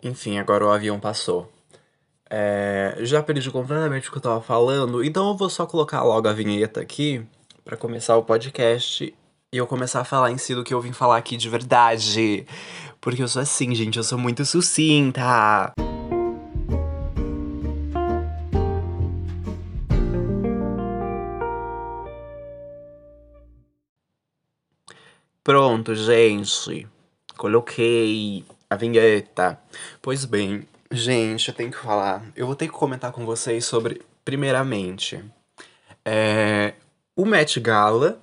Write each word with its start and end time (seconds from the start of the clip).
Enfim, 0.02 0.38
agora 0.38 0.66
o 0.66 0.70
avião 0.70 0.98
passou. 0.98 1.52
É, 2.30 2.96
já 3.00 3.22
perdi 3.22 3.50
completamente 3.50 4.08
o 4.08 4.10
que 4.10 4.16
eu 4.16 4.22
tava 4.22 4.40
falando, 4.40 5.04
então 5.04 5.28
eu 5.28 5.36
vou 5.36 5.50
só 5.50 5.66
colocar 5.66 6.02
logo 6.02 6.26
a 6.26 6.32
vinheta 6.32 6.80
aqui 6.80 7.24
para 7.62 7.76
começar 7.76 8.16
o 8.16 8.24
podcast 8.24 9.14
e 9.52 9.56
eu 9.56 9.66
começar 9.66 10.00
a 10.00 10.04
falar 10.04 10.30
em 10.30 10.38
si 10.38 10.54
do 10.54 10.64
que 10.64 10.72
eu 10.72 10.80
vim 10.80 10.92
falar 10.92 11.18
aqui 11.18 11.36
de 11.36 11.50
verdade. 11.50 12.46
Porque 13.02 13.22
eu 13.22 13.28
sou 13.28 13.42
assim, 13.42 13.74
gente, 13.74 13.98
eu 13.98 14.02
sou 14.02 14.18
muito 14.18 14.46
sucinta. 14.46 15.74
Pronto, 25.44 25.94
gente. 25.94 26.88
Coloquei 27.36 28.42
a 28.70 28.76
vinheta. 28.76 29.60
Pois 30.00 30.24
bem, 30.24 30.66
gente, 30.90 31.48
eu 31.48 31.54
tenho 31.54 31.70
que 31.70 31.76
falar. 31.76 32.24
Eu 32.34 32.46
vou 32.46 32.56
ter 32.56 32.66
que 32.66 32.72
comentar 32.72 33.12
com 33.12 33.26
vocês 33.26 33.66
sobre, 33.66 34.00
primeiramente, 34.24 35.22
é, 36.02 36.72
o 37.14 37.26
Met 37.26 37.60
Gala 37.60 38.18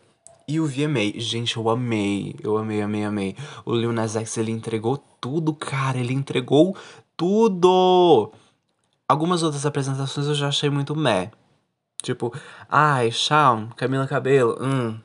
e 0.48 0.59
o 0.59 0.66
VMA. 0.66 1.14
Gente, 1.18 1.58
eu 1.58 1.70
amei. 1.70 2.36
Eu 2.44 2.58
amei, 2.58 2.82
amei, 2.82 3.04
amei. 3.04 3.36
O 3.64 3.76
Lil 3.76 3.94
Nas 3.94 4.16
X, 4.16 4.38
ele 4.38 4.52
entregou 4.52 4.98
tudo, 5.22 5.53
cara. 5.53 6.00
Ele 6.00 6.16
entregou 6.16 6.76
tudo. 7.16 8.32
Algumas 9.08 9.44
outras 9.44 9.64
apresentações 9.64 10.26
eu 10.26 10.34
já 10.34 10.48
achei 10.48 10.72
muito 10.72 10.96
meh. 10.96 11.30
Tipo, 12.02 12.34
ai, 12.68 13.12
Shawn, 13.12 13.70
Camila 13.76 14.08
Cabelo, 14.08 14.58
hum. 14.59 15.00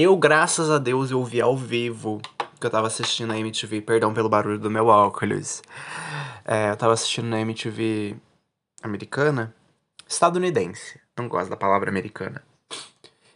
Eu, 0.00 0.16
graças 0.16 0.70
a 0.70 0.78
Deus, 0.78 1.10
eu 1.10 1.24
vi 1.24 1.40
ao 1.40 1.56
vivo 1.56 2.22
que 2.60 2.64
eu 2.64 2.70
tava 2.70 2.86
assistindo 2.86 3.30
na 3.30 3.38
MTV. 3.40 3.80
Perdão 3.80 4.14
pelo 4.14 4.28
barulho 4.28 4.56
do 4.56 4.70
meu 4.70 4.86
óculos. 4.86 5.60
É, 6.44 6.70
eu 6.70 6.76
tava 6.76 6.92
assistindo 6.92 7.26
na 7.26 7.40
MTV 7.40 8.14
americana. 8.80 9.52
Estadunidense. 10.06 11.00
Não 11.18 11.26
gosto 11.26 11.50
da 11.50 11.56
palavra 11.56 11.90
americana. 11.90 12.44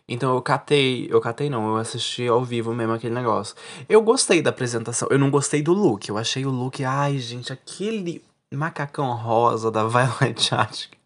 Então 0.09 0.37
eu 0.37 0.41
catei, 0.41 1.09
eu 1.11 1.21
catei 1.21 1.51
não, 1.51 1.67
eu 1.67 1.79
assisti 1.79 2.29
ao 2.29 2.45
vivo 2.45 2.73
mesmo 2.73 2.93
aquele 2.93 3.15
negócio. 3.17 3.57
Eu 3.89 4.01
gostei 4.01 4.41
da 4.41 4.51
apresentação, 4.51 5.09
eu 5.11 5.19
não 5.19 5.33
gostei 5.33 5.63
do 5.63 5.73
look. 5.73 6.09
Eu 6.09 6.17
achei 6.17 6.47
o 6.47 6.51
look, 6.51 6.85
ai 6.85 7.19
gente, 7.19 7.53
aquele 7.53 8.25
macacão 8.55 9.13
rosa 9.17 9.69
da 9.69 9.83
Violet 9.91 10.41
Chachki. 10.41 10.97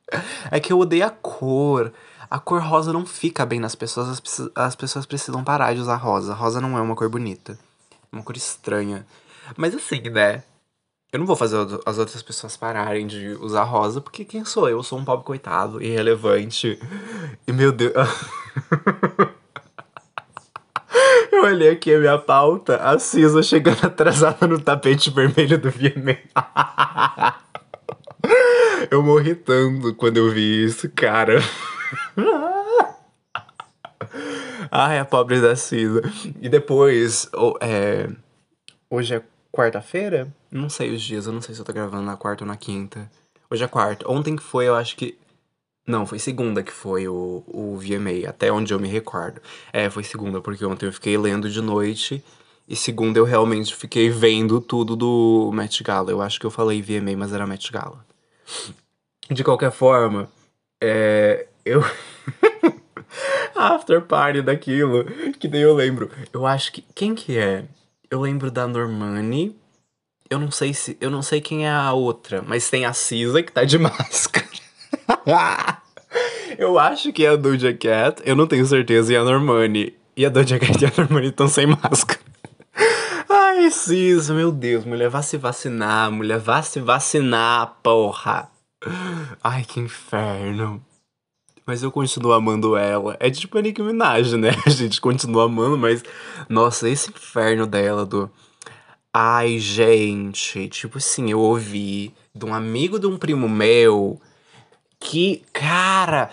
É 0.50 0.61
que 0.61 0.71
eu 0.71 0.78
odeio 0.78 1.06
a 1.06 1.11
cor. 1.11 1.95
A 2.31 2.39
cor 2.39 2.61
rosa 2.61 2.93
não 2.93 3.07
fica 3.07 3.47
bem 3.47 3.61
nas 3.61 3.75
pessoas, 3.75 4.09
as, 4.09 4.51
as 4.55 4.75
pessoas 4.75 5.07
precisam 5.07 5.45
parar 5.45 5.75
de 5.75 5.81
usar 5.81 5.97
rosa. 5.97 6.35
Rosa 6.35 6.61
não 6.61 6.77
é 6.77 6.81
uma 6.81 6.97
cor 6.97 7.09
bonita. 7.09 7.59
É 7.93 8.17
uma 8.17 8.23
cor 8.23 8.37
estranha. 8.37 9.07
Mas 9.57 9.75
assim, 9.75 10.01
né? 10.11 10.43
Eu 11.13 11.21
não 11.21 11.27
vou 11.27 11.37
fazer 11.37 11.57
as 11.87 11.99
outras 11.99 12.23
pessoas 12.23 12.57
pararem 12.57 13.07
de 13.07 13.29
usar 13.41 13.63
rosa, 13.63 14.01
porque 14.01 14.25
quem 14.25 14.45
sou 14.45 14.69
eu? 14.69 14.79
Eu 14.79 14.83
sou 14.83 14.99
um 14.99 15.05
pobre 15.05 15.25
coitado, 15.25 15.83
irrelevante. 15.83 16.79
E 17.47 17.53
meu 17.53 17.73
Deus. 17.73 17.95
Eu 21.31 21.45
olhei 21.45 21.71
aqui 21.71 21.95
a 21.95 21.99
minha 21.99 22.19
pauta, 22.19 22.77
a 22.77 22.99
Cisa 22.99 23.43
chegando 23.43 23.85
atrasada 23.85 24.47
no 24.47 24.59
tapete 24.59 25.11
vermelho 25.11 25.59
do 25.59 25.71
VMA. 25.71 26.17
Eu 28.91 29.03
morri 29.03 29.35
tanto 29.35 29.95
quando 29.95 30.17
eu 30.17 30.31
vi 30.31 30.65
isso, 30.65 30.89
cara. 30.91 31.41
Ai, 34.71 34.99
a 34.99 35.05
pobre 35.05 35.41
da 35.41 35.55
Cisa. 35.57 36.03
E 36.41 36.49
depois, 36.49 37.29
é, 37.61 38.09
hoje 38.91 39.15
é 39.15 39.23
quarta-feira? 39.53 40.29
Não 40.51 40.69
sei 40.69 40.95
os 40.95 41.03
dias, 41.03 41.27
eu 41.27 41.33
não 41.33 41.41
sei 41.41 41.55
se 41.55 41.61
eu 41.61 41.65
tô 41.65 41.73
gravando 41.73 42.05
na 42.05 42.17
quarta 42.17 42.45
ou 42.45 42.49
na 42.49 42.57
quinta. 42.57 43.11
Hoje 43.51 43.65
é 43.65 43.69
quarta. 43.69 44.11
Ontem 44.11 44.37
que 44.37 44.43
foi, 44.43 44.67
eu 44.69 44.75
acho 44.75 44.97
que. 44.97 45.17
Não, 45.87 46.05
foi 46.05 46.19
segunda 46.19 46.63
que 46.65 46.73
foi 46.73 47.07
o, 47.07 47.45
o 47.47 47.77
VMA, 47.77 48.29
até 48.29 48.51
onde 48.51 48.75
eu 48.75 48.81
me 48.81 48.89
recordo. 48.89 49.41
É, 49.73 49.89
foi 49.89 50.03
segunda, 50.03 50.41
porque 50.41 50.65
ontem 50.65 50.87
eu 50.87 50.93
fiquei 50.93 51.17
lendo 51.17 51.49
de 51.49 51.63
noite. 51.63 52.23
E 52.69 52.75
segunda 52.75 53.21
eu 53.21 53.25
realmente 53.25 53.75
fiquei 53.75 54.11
vendo 54.11 54.61
tudo 54.61 54.97
do 54.97 55.53
Met 55.55 55.85
Gala. 55.85 56.11
Eu 56.11 56.21
acho 56.21 56.41
que 56.41 56.47
eu 56.47 56.51
falei 56.51 56.83
VMA, 56.83 57.17
mas 57.17 57.33
era 57.33 57.47
Met 57.47 57.71
Gala. 57.71 58.05
De 59.31 59.45
qualquer 59.45 59.71
forma, 59.71 60.28
é. 60.83 61.47
Eu. 61.66 61.84
After 63.57 64.01
party 64.01 64.41
daquilo. 64.41 65.04
Que 65.39 65.48
daí 65.48 65.63
eu 65.63 65.74
lembro. 65.74 66.09
Eu 66.33 66.47
acho 66.47 66.72
que. 66.72 66.84
Quem 66.95 67.13
que 67.13 67.36
é? 67.36 67.65
Eu 68.09 68.21
lembro 68.21 68.53
da 68.53 68.68
Normani. 68.68 69.57
Eu 70.30 70.39
não 70.39 70.53
sei 70.53 70.72
se. 70.72 70.97
Eu 71.01 71.10
não 71.10 71.22
sei 71.22 71.41
quem 71.41 71.66
é 71.66 71.71
a 71.71 71.92
outra, 71.92 72.41
mas 72.47 72.71
tem 72.71 72.84
a 72.84 72.92
Cisa 72.92 73.42
que 73.42 73.51
tá 73.51 73.65
de 73.65 73.78
máscara. 73.78 74.47
eu 76.57 76.78
acho 76.78 77.13
que 77.13 77.27
é 77.27 77.30
a 77.30 77.36
Doja 77.36 77.74
Cat. 77.74 78.22
Eu 78.24 78.36
não 78.36 78.47
tenho 78.47 78.65
certeza. 78.65 79.12
E 79.12 79.16
a 79.16 79.24
Normani. 79.24 79.92
E 80.16 80.24
a 80.24 80.28
Doja 80.28 80.60
Cat 80.60 80.80
e 80.80 80.86
a 80.86 80.92
Normani 80.97 81.28
estão 81.28 81.48
sem 81.48 81.66
máscara. 81.66 82.21
Ai, 83.28 83.69
Cisa, 83.72 84.33
meu 84.33 84.53
Deus. 84.53 84.84
Mulher 84.84 85.09
vá 85.09 85.21
se 85.21 85.36
vacinar. 85.36 86.12
Mulher 86.12 86.39
vá 86.39 86.62
se 86.62 86.78
vacinar, 86.78 87.77
porra. 87.83 88.48
Ai, 89.42 89.65
que 89.65 89.80
inferno. 89.80 90.80
Mas 91.66 91.83
eu 91.83 91.91
continuo 91.91 92.33
amando 92.33 92.77
ela. 92.77 93.16
É 93.18 93.28
tipo 93.28 93.59
a 93.59 93.63
Nicki 93.63 93.83
Minaj, 93.83 94.36
né? 94.36 94.51
A 94.65 94.71
gente 94.71 95.01
continua 95.01 95.47
amando, 95.47 95.77
mas. 95.77 96.03
Nossa, 96.48 96.89
esse 96.89 97.10
inferno 97.10 97.66
dela 97.66 98.07
do. 98.07 98.30
Ai, 99.13 99.59
gente, 99.59 100.68
tipo 100.68 100.98
assim, 100.98 101.30
eu 101.30 101.41
ouvi 101.41 102.15
de 102.34 102.45
um 102.45 102.54
amigo 102.54 102.98
de 102.98 103.07
um 103.07 103.16
primo 103.16 103.48
meu 103.48 104.21
que, 105.01 105.42
cara, 105.53 106.30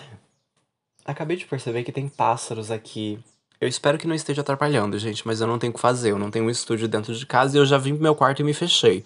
acabei 1.04 1.36
de 1.36 1.46
perceber 1.46 1.82
que 1.82 1.90
tem 1.90 2.08
pássaros 2.08 2.70
aqui. 2.70 3.18
Eu 3.60 3.68
espero 3.68 3.96
que 3.96 4.06
não 4.06 4.14
esteja 4.14 4.40
atrapalhando, 4.40 4.98
gente, 4.98 5.26
mas 5.26 5.40
eu 5.40 5.46
não 5.46 5.58
tenho 5.58 5.70
o 5.70 5.74
que 5.74 5.80
fazer. 5.80 6.10
Eu 6.10 6.18
não 6.18 6.30
tenho 6.30 6.44
um 6.44 6.50
estúdio 6.50 6.88
dentro 6.88 7.14
de 7.14 7.24
casa 7.24 7.56
e 7.56 7.60
eu 7.60 7.64
já 7.64 7.78
vim 7.78 7.94
pro 7.94 8.02
meu 8.02 8.14
quarto 8.14 8.40
e 8.40 8.44
me 8.44 8.52
fechei. 8.52 9.04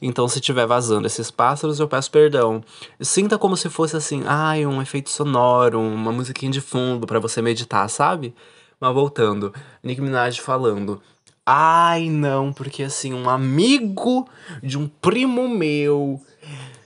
Então, 0.00 0.28
se 0.28 0.40
tiver 0.40 0.66
vazando 0.66 1.06
esses 1.06 1.30
pássaros, 1.30 1.80
eu 1.80 1.88
peço 1.88 2.10
perdão. 2.10 2.62
Sinta 3.00 3.36
como 3.36 3.56
se 3.56 3.68
fosse 3.68 3.96
assim, 3.96 4.22
ai, 4.26 4.64
um 4.64 4.80
efeito 4.80 5.10
sonoro, 5.10 5.80
uma 5.80 6.12
musiquinha 6.12 6.50
de 6.50 6.60
fundo 6.60 7.06
para 7.06 7.18
você 7.18 7.42
meditar, 7.42 7.88
sabe? 7.90 8.34
Mas 8.80 8.94
voltando, 8.94 9.52
Nick 9.82 10.00
Minaj 10.00 10.40
falando. 10.40 11.02
Ai, 11.44 12.08
não, 12.08 12.52
porque 12.52 12.82
assim, 12.82 13.12
um 13.12 13.28
amigo 13.28 14.28
de 14.62 14.78
um 14.78 14.86
primo 14.86 15.48
meu 15.48 16.20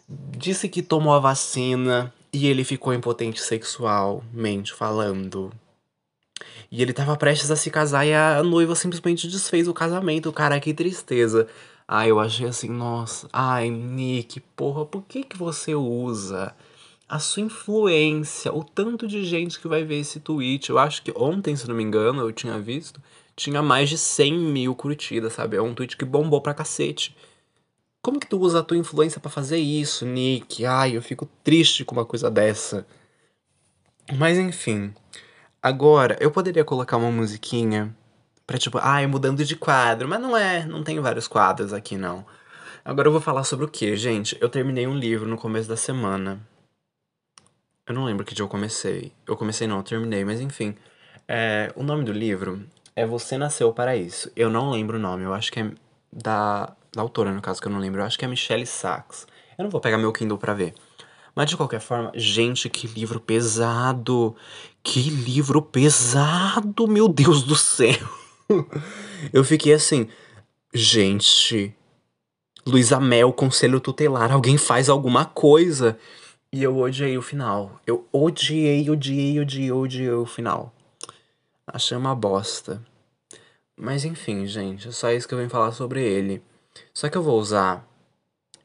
disse 0.09 0.69
que 0.69 0.83
tomou 0.83 1.13
a 1.13 1.19
vacina 1.19 2.13
e 2.33 2.47
ele 2.47 2.65
ficou 2.65 2.95
impotente 2.95 3.41
sexualmente 3.43 4.73
falando. 4.73 5.53
E 6.73 6.83
ele 6.83 6.93
tava 6.93 7.17
prestes 7.17 7.53
a 7.53 7.57
se 7.57 7.71
casar 7.71 8.05
e 8.07 8.15
a 8.15 8.43
noiva 8.43 8.75
simplesmente 8.75 9.29
desfez 9.29 9.69
o 9.69 9.75
casamento. 9.75 10.33
Cara, 10.33 10.59
que 10.59 10.75
tristeza. 10.75 11.47
Ai, 11.87 12.11
eu 12.11 12.19
achei 12.19 12.49
assim, 12.49 12.69
nossa. 12.69 13.29
Ai, 13.33 13.71
Nick, 13.71 14.41
porra, 14.57 14.85
por 14.85 15.03
que 15.03 15.23
que 15.23 15.37
você 15.37 15.75
usa 15.75 16.53
a 17.09 17.19
sua 17.19 17.43
influência, 17.43 18.53
o 18.53 18.65
tanto 18.65 19.07
de 19.07 19.23
gente 19.23 19.61
que 19.61 19.69
vai 19.69 19.85
ver 19.85 20.01
esse 20.01 20.19
tweet? 20.19 20.71
Eu 20.71 20.79
acho 20.79 21.03
que 21.03 21.13
ontem, 21.15 21.55
se 21.55 21.69
não 21.69 21.75
me 21.75 21.83
engano, 21.85 22.23
eu 22.23 22.33
tinha 22.33 22.59
visto 22.59 23.01
tinha 23.37 23.63
mais 23.63 23.89
de 23.89 23.99
100 23.99 24.39
mil 24.39 24.75
curtidas, 24.75 25.35
sabe? 25.35 25.57
É 25.57 25.63
um 25.63 25.75
tweet 25.75 25.97
que 25.97 26.05
bombou 26.05 26.41
pra 26.41 26.55
cacete. 26.55 27.17
Como 28.03 28.19
que 28.19 28.27
tu 28.27 28.39
usa 28.39 28.61
a 28.61 28.63
tua 28.63 28.77
influência 28.77 29.21
para 29.21 29.31
fazer 29.31 29.59
isso, 29.59 30.05
Nick? 30.05 30.65
Ai, 30.65 30.97
eu 30.97 31.03
fico 31.03 31.29
triste 31.43 31.85
com 31.85 31.95
uma 31.95 32.05
coisa 32.05 32.31
dessa. 32.31 32.87
Mas 34.19 34.39
enfim. 34.39 34.93
Agora, 35.63 36.17
eu 36.21 36.31
poderia 36.31 36.65
colocar 36.65 36.97
uma 36.97 37.11
musiquinha 37.11 37.95
pra 38.47 38.59
tipo, 38.59 38.79
ai, 38.83 39.07
mudando 39.07 39.45
de 39.45 39.55
quadro. 39.55 40.09
Mas 40.09 40.21
não 40.21 40.37
é, 40.37 40.67
não 40.67 40.83
tem 40.83 40.99
vários 40.99 41.29
quadros 41.29 41.73
aqui 41.73 41.97
não. 41.97 42.27
Agora 42.85 43.07
eu 43.07 43.13
vou 43.13 43.21
falar 43.21 43.45
sobre 43.45 43.65
o 43.65 43.69
que, 43.69 43.97
gente? 43.97 44.37
Eu 44.41 44.49
terminei 44.49 44.89
um 44.89 44.97
livro 44.97 45.29
no 45.29 45.37
começo 45.37 45.69
da 45.69 45.77
semana. 45.77 46.41
Eu 47.87 47.95
não 47.95 48.05
lembro 48.05 48.25
que 48.25 48.35
dia 48.35 48.45
eu 48.45 48.49
comecei. 48.49 49.13
Eu 49.25 49.37
comecei 49.37 49.69
não, 49.69 49.77
eu 49.77 49.83
terminei, 49.85 50.25
mas 50.25 50.41
enfim. 50.41 50.75
É, 51.29 51.73
o 51.77 51.85
nome 51.85 52.05
do 52.05 52.13
livro 52.13 52.67
é 52.97 53.07
Você 53.07 53.39
Nasceu 53.39 53.73
para 53.73 53.97
Isso. 53.97 54.33
Eu 54.35 54.51
não 54.51 54.71
lembro 54.71 54.97
o 54.97 55.01
nome, 55.01 55.23
eu 55.23 55.33
acho 55.33 55.53
que 55.53 55.61
é 55.61 55.71
da, 56.13 56.75
da 56.93 57.03
autora, 57.03 57.31
no 57.31 57.41
caso, 57.41 57.61
que 57.61 57.69
eu 57.69 57.73
não 57.73 57.79
lembro. 57.79 58.01
Eu 58.01 58.07
acho 58.07 58.19
que 58.19 58.25
é 58.25 58.29
Michelle 58.29 58.67
Sachs. 58.67 59.29
Eu 59.57 59.63
não 59.63 59.71
vou 59.71 59.81
pegar 59.81 59.97
meu 59.97 60.13
Kindle 60.13 60.39
pra 60.39 60.55
ver. 60.55 60.75
Mas 61.35 61.49
de 61.49 61.57
qualquer 61.57 61.81
forma, 61.81 62.13
gente, 62.15 62.69
que 62.69 62.87
livro 62.87 63.19
pesado! 63.19 64.37
Que 64.83 65.01
livro 65.09 65.63
pesado, 65.63 66.87
meu 66.87 67.09
Deus 67.09 67.43
do 67.43 67.57
céu! 67.57 67.97
eu 69.33 69.43
fiquei 69.43 69.73
assim, 69.73 70.09
gente, 70.75 71.75
Luísa 72.67 73.01
Mel, 73.01 73.33
conselho 73.33 73.81
tutelar, 73.81 74.31
alguém 74.31 74.59
faz 74.59 74.89
alguma 74.89 75.25
coisa. 75.25 75.99
E 76.53 76.63
eu 76.63 76.77
odiei 76.79 77.17
o 77.17 77.23
final. 77.23 77.81
Eu 77.87 78.07
odiei, 78.13 78.91
odiei, 78.91 79.41
odiei, 79.41 79.73
odiei 79.73 80.11
o 80.11 80.27
final. 80.27 80.73
Achei 81.67 81.97
uma 81.97 82.15
bosta. 82.15 82.83
Mas 83.75 84.05
enfim, 84.05 84.47
gente, 84.47 84.89
é 84.89 84.93
só 84.93 85.11
isso 85.11 85.27
que 85.27 85.33
eu 85.33 85.39
venho 85.39 85.49
falar 85.49 85.73
sobre 85.73 86.03
ele. 86.03 86.43
Só 86.93 87.09
que 87.09 87.17
eu 87.17 87.23
vou 87.23 87.41
usar 87.41 87.89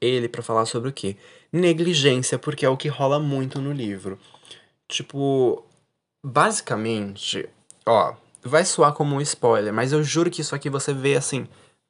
ele 0.01 0.27
para 0.27 0.43
falar 0.43 0.65
sobre 0.65 0.89
o 0.89 0.93
quê? 0.93 1.15
Negligência, 1.51 2.37
porque 2.37 2.65
é 2.65 2.69
o 2.69 2.77
que 2.77 2.87
rola 2.87 3.19
muito 3.19 3.61
no 3.61 3.71
livro. 3.71 4.19
Tipo, 4.87 5.65
basicamente, 6.23 7.47
ó, 7.85 8.13
vai 8.43 8.65
soar 8.65 8.93
como 8.93 9.15
um 9.15 9.21
spoiler, 9.21 9.73
mas 9.73 9.91
eu 9.91 10.03
juro 10.03 10.29
que 10.29 10.41
isso 10.41 10.55
aqui 10.55 10.69
você 10.69 10.93
vê 10.93 11.15
assim, 11.15 11.47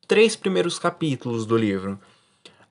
três 0.07 0.35
primeiros 0.35 0.79
capítulos 0.79 1.45
do 1.45 1.57
livro. 1.57 1.99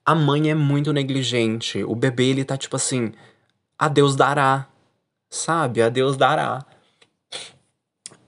A 0.05 0.15
mãe 0.15 0.51
é 0.51 0.55
muito 0.55 0.93
negligente, 0.93 1.83
o 1.85 1.95
bebê 1.95 2.29
ele 2.29 2.45
tá 2.45 2.57
tipo 2.57 2.77
assim, 2.77 3.13
a 3.79 3.89
Deus 3.89 4.15
dará, 4.17 4.69
sabe? 5.29 5.83
A 5.83 5.89
Deus 5.89 6.17
dará. 6.17 6.65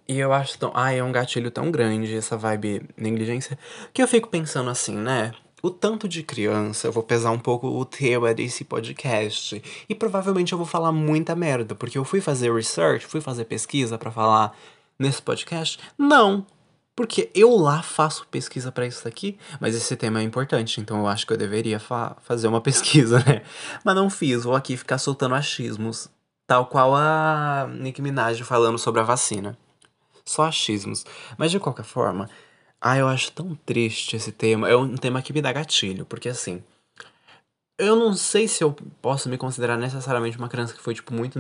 E 0.09 0.19
eu 0.19 0.33
acho 0.33 0.59
tão. 0.59 0.73
Ai, 0.75 0.99
é 0.99 1.05
um 1.05 1.13
gatilho 1.13 1.51
tão 1.51 1.71
grande 1.71 2.17
essa 2.17 2.37
vibe 2.37 2.89
negligência. 2.97 3.59
Que 3.93 4.03
eu 4.03 4.09
fico 4.09 4.29
pensando 4.29 4.71
assim, 4.71 4.97
né? 4.97 5.33
O 5.63 5.71
tanto 5.71 6.09
de 6.09 6.23
criança, 6.23 6.87
eu 6.87 6.93
vou 6.93 7.03
pesar 7.03 7.31
um 7.31 7.39
pouco 7.39 7.67
o 7.67 7.85
tema 7.85 8.33
desse 8.33 8.65
podcast. 8.65 9.63
E 9.89 9.95
provavelmente 9.95 10.53
eu 10.53 10.59
vou 10.59 10.67
falar 10.67 10.93
muita 10.93 11.35
merda, 11.35 11.75
porque 11.75 11.99
eu 11.99 12.05
fui 12.05 12.21
fazer 12.21 12.55
research, 12.55 13.07
fui 13.07 13.21
fazer 13.21 13.45
pesquisa 13.45 13.99
para 13.99 14.11
falar 14.11 14.57
nesse 14.99 15.21
podcast. 15.21 15.79
Não, 15.99 16.47
porque 16.95 17.31
eu 17.35 17.57
lá 17.57 17.83
faço 17.83 18.27
pesquisa 18.29 18.71
para 18.71 18.87
isso 18.87 19.07
aqui, 19.07 19.39
mas 19.61 19.75
esse 19.75 19.97
tema 19.97 20.21
é 20.21 20.23
importante, 20.23 20.81
então 20.81 20.99
eu 21.01 21.07
acho 21.07 21.27
que 21.27 21.33
eu 21.33 21.37
deveria 21.37 21.81
fa 21.81 22.17
fazer 22.23 22.49
uma 22.49 22.61
pesquisa, 22.63 23.19
né? 23.27 23.43
Mas 23.85 23.95
não 23.95 24.09
fiz, 24.09 24.45
vou 24.45 24.55
aqui 24.55 24.77
ficar 24.77 24.99
soltando 24.99 25.35
achismos, 25.35 26.09
tal 26.47 26.67
qual 26.67 26.95
a 26.95 27.69
Nicki 27.73 28.03
Minaj 28.03 28.43
falando 28.43 28.79
sobre 28.79 29.01
a 29.01 29.05
vacina 29.05 29.57
só 30.29 30.45
achismos. 30.45 31.05
Mas 31.37 31.51
de 31.51 31.59
qualquer 31.59 31.85
forma, 31.85 32.29
ah, 32.81 32.97
eu 32.97 33.09
acho 33.09 33.33
tão 33.33 33.55
triste 33.67 34.17
esse 34.17 34.31
tema. 34.33 34.69
É 34.69 34.77
um 34.77 34.97
tema 34.97 35.23
que 35.23 35.33
me 35.33 35.43
dá 35.43 35.53
gatilho, 35.53 36.05
porque 36.07 36.29
assim. 36.29 36.63
Eu 37.79 37.95
não 37.95 38.13
sei 38.15 38.49
se 38.49 38.63
eu 38.65 38.73
posso 39.01 39.29
me 39.29 39.39
considerar 39.39 39.77
necessariamente 39.77 40.37
uma 40.37 40.49
criança 40.49 40.75
que 40.75 40.83
foi, 40.83 40.95
tipo, 40.95 41.15
muito 41.15 41.39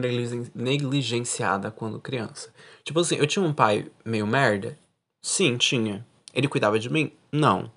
negligenciada 0.54 1.70
quando 1.70 2.00
criança. 2.00 2.54
Tipo 2.84 3.00
assim, 3.00 3.16
eu 3.16 3.26
tinha 3.26 3.44
um 3.44 3.52
pai 3.52 3.90
meio 4.04 4.24
merda? 4.26 4.78
Sim, 5.20 5.56
tinha. 5.56 6.06
Ele 6.32 6.46
cuidava 6.46 6.78
de 6.78 6.88
mim? 6.90 7.12
Não. 7.32 7.70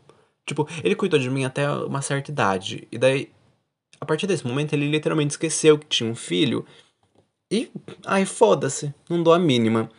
Tipo, 0.46 0.68
ele 0.84 0.96
cuidou 0.96 1.20
de 1.20 1.30
mim 1.30 1.44
até 1.44 1.70
uma 1.72 2.04
certa 2.04 2.30
idade. 2.32 2.88
E 2.92 2.98
daí, 3.00 3.32
a 4.00 4.06
partir 4.06 4.28
desse 4.28 4.46
momento, 4.46 4.74
ele 4.74 4.90
literalmente 4.90 5.32
esqueceu 5.32 5.78
que 5.80 5.88
tinha 5.88 6.10
um 6.10 6.16
filho. 6.16 6.66
E, 7.52 7.72
ai, 8.06 8.26
foda-se, 8.26 8.94
não 9.10 9.24
dou 9.24 9.34
a 9.34 9.40
mínima. 9.40 9.90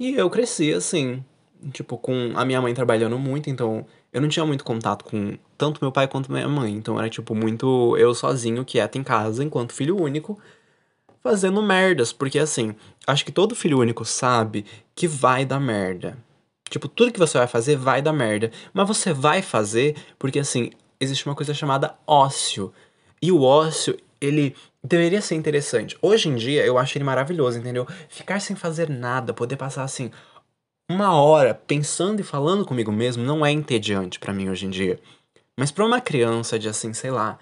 E 0.00 0.14
eu 0.14 0.28
cresci 0.30 0.72
assim, 0.72 1.24
tipo, 1.72 1.98
com 1.98 2.32
a 2.34 2.44
minha 2.44 2.60
mãe 2.60 2.72
trabalhando 2.74 3.18
muito, 3.18 3.50
então 3.50 3.86
eu 4.12 4.20
não 4.20 4.28
tinha 4.28 4.44
muito 4.44 4.64
contato 4.64 5.04
com 5.04 5.36
tanto 5.56 5.78
meu 5.82 5.92
pai 5.92 6.08
quanto 6.08 6.32
minha 6.32 6.48
mãe. 6.48 6.72
Então 6.72 6.98
era, 6.98 7.08
tipo, 7.08 7.34
muito 7.34 7.96
eu 7.96 8.14
sozinho, 8.14 8.64
quieto 8.64 8.96
em 8.96 9.02
casa, 9.02 9.42
enquanto 9.44 9.72
filho 9.72 10.00
único, 10.00 10.38
fazendo 11.22 11.62
merdas. 11.62 12.12
Porque, 12.12 12.38
assim, 12.38 12.74
acho 13.06 13.24
que 13.24 13.32
todo 13.32 13.54
filho 13.54 13.78
único 13.78 14.04
sabe 14.04 14.64
que 14.94 15.06
vai 15.06 15.44
dar 15.44 15.60
merda. 15.60 16.16
Tipo, 16.70 16.88
tudo 16.88 17.12
que 17.12 17.18
você 17.18 17.38
vai 17.38 17.46
fazer 17.46 17.76
vai 17.76 18.02
dar 18.02 18.12
merda. 18.12 18.50
Mas 18.72 18.88
você 18.88 19.12
vai 19.12 19.42
fazer 19.42 19.96
porque, 20.18 20.38
assim, 20.38 20.70
existe 21.00 21.26
uma 21.26 21.34
coisa 21.34 21.54
chamada 21.54 21.94
ócio. 22.06 22.72
E 23.20 23.32
o 23.32 23.42
ócio, 23.42 23.96
ele 24.20 24.54
deveria 24.82 25.20
ser 25.20 25.34
interessante. 25.34 25.96
Hoje 26.00 26.28
em 26.28 26.36
dia, 26.36 26.64
eu 26.64 26.78
acho 26.78 26.96
ele 26.96 27.04
maravilhoso, 27.04 27.58
entendeu? 27.58 27.86
Ficar 28.08 28.40
sem 28.40 28.54
fazer 28.54 28.88
nada, 28.88 29.34
poder 29.34 29.56
passar 29.56 29.82
assim 29.82 30.10
uma 30.88 31.12
hora 31.12 31.54
pensando 31.54 32.20
e 32.20 32.24
falando 32.24 32.64
comigo 32.64 32.90
mesmo 32.90 33.22
não 33.22 33.44
é 33.44 33.52
entediante 33.52 34.18
para 34.18 34.32
mim 34.32 34.48
hoje 34.48 34.66
em 34.66 34.70
dia. 34.70 34.98
Mas 35.56 35.70
para 35.70 35.84
uma 35.84 36.00
criança 36.00 36.58
de 36.58 36.68
assim, 36.68 36.92
sei 36.94 37.10
lá, 37.10 37.38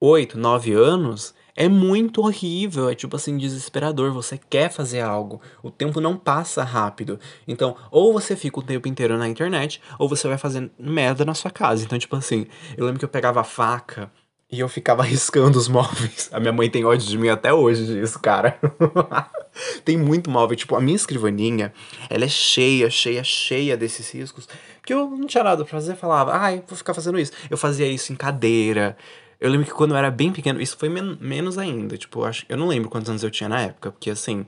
8, 0.00 0.38
9 0.38 0.72
anos, 0.72 1.34
é 1.54 1.68
muito 1.68 2.22
horrível, 2.22 2.88
é 2.88 2.94
tipo 2.94 3.16
assim 3.16 3.36
desesperador, 3.36 4.12
você 4.12 4.38
quer 4.38 4.70
fazer 4.70 5.00
algo, 5.00 5.42
o 5.60 5.70
tempo 5.70 6.00
não 6.00 6.16
passa 6.16 6.62
rápido. 6.62 7.18
Então, 7.48 7.76
ou 7.90 8.12
você 8.12 8.36
fica 8.36 8.60
o 8.60 8.62
tempo 8.62 8.86
inteiro 8.86 9.18
na 9.18 9.28
internet, 9.28 9.82
ou 9.98 10.08
você 10.08 10.28
vai 10.28 10.38
fazer 10.38 10.70
merda 10.78 11.24
na 11.24 11.34
sua 11.34 11.50
casa. 11.50 11.84
Então, 11.84 11.98
tipo 11.98 12.14
assim, 12.14 12.46
eu 12.76 12.86
lembro 12.86 13.00
que 13.00 13.04
eu 13.04 13.08
pegava 13.08 13.40
a 13.40 13.44
faca 13.44 14.10
e 14.50 14.60
eu 14.60 14.68
ficava 14.68 15.02
riscando 15.04 15.58
os 15.58 15.68
móveis. 15.68 16.28
A 16.32 16.40
minha 16.40 16.52
mãe 16.52 16.70
tem 16.70 16.84
ódio 16.84 17.06
de 17.06 17.18
mim 17.18 17.28
até 17.28 17.52
hoje 17.52 17.86
disso, 17.86 18.18
cara. 18.18 18.58
tem 19.84 19.96
muito 19.96 20.30
móvel. 20.30 20.56
Tipo, 20.56 20.76
a 20.76 20.80
minha 20.80 20.96
escrivaninha, 20.96 21.72
ela 22.08 22.24
é 22.24 22.28
cheia, 22.28 22.90
cheia, 22.90 23.22
cheia 23.22 23.76
desses 23.76 24.10
riscos. 24.10 24.48
Porque 24.80 24.94
eu 24.94 25.10
não 25.10 25.26
tinha 25.26 25.44
nada 25.44 25.64
pra 25.64 25.70
fazer. 25.70 25.96
Falava, 25.96 26.32
ai, 26.34 26.62
vou 26.66 26.76
ficar 26.76 26.94
fazendo 26.94 27.18
isso. 27.18 27.32
Eu 27.50 27.56
fazia 27.56 27.86
isso 27.86 28.12
em 28.12 28.16
cadeira. 28.16 28.96
Eu 29.40 29.50
lembro 29.50 29.66
que 29.66 29.72
quando 29.72 29.92
eu 29.92 29.96
era 29.96 30.10
bem 30.10 30.32
pequeno, 30.32 30.60
isso 30.60 30.76
foi 30.76 30.88
men 30.88 31.16
menos 31.20 31.58
ainda. 31.58 31.96
Tipo, 31.96 32.20
eu, 32.20 32.24
acho, 32.24 32.46
eu 32.48 32.56
não 32.56 32.68
lembro 32.68 32.88
quantos 32.88 33.10
anos 33.10 33.22
eu 33.22 33.30
tinha 33.30 33.48
na 33.48 33.60
época. 33.60 33.92
Porque 33.92 34.10
assim, 34.10 34.46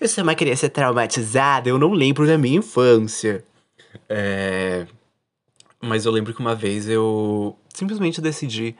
eu 0.00 0.08
sou 0.08 0.22
uma 0.22 0.34
criança 0.34 0.68
traumatizada, 0.68 1.68
eu 1.68 1.78
não 1.78 1.92
lembro 1.92 2.26
da 2.26 2.38
minha 2.38 2.58
infância. 2.58 3.44
É... 4.08 4.86
Mas 5.80 6.06
eu 6.06 6.12
lembro 6.12 6.32
que 6.32 6.40
uma 6.40 6.54
vez 6.54 6.88
eu 6.88 7.56
simplesmente 7.74 8.20
decidi 8.20 8.76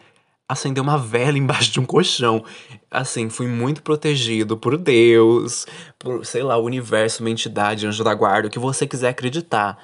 acender 0.53 0.83
uma 0.83 0.99
vela 0.99 1.39
embaixo 1.39 1.73
de 1.73 1.81
um 1.81 1.85
colchão. 1.85 2.45
Assim, 2.91 3.29
fui 3.29 3.47
muito 3.47 3.83
protegido 3.83 4.57
por 4.57 4.77
Deus, 4.77 5.67
por, 5.99 6.25
sei 6.25 6.43
lá, 6.43 6.57
o 6.57 6.65
universo, 6.65 7.23
uma 7.23 7.31
entidade, 7.31 7.87
anjo 7.87 8.05
da 8.05 8.15
guarda, 8.15 8.49
o 8.49 8.51
que 8.51 8.59
você 8.59 8.87
quiser 8.87 9.09
acreditar. 9.09 9.79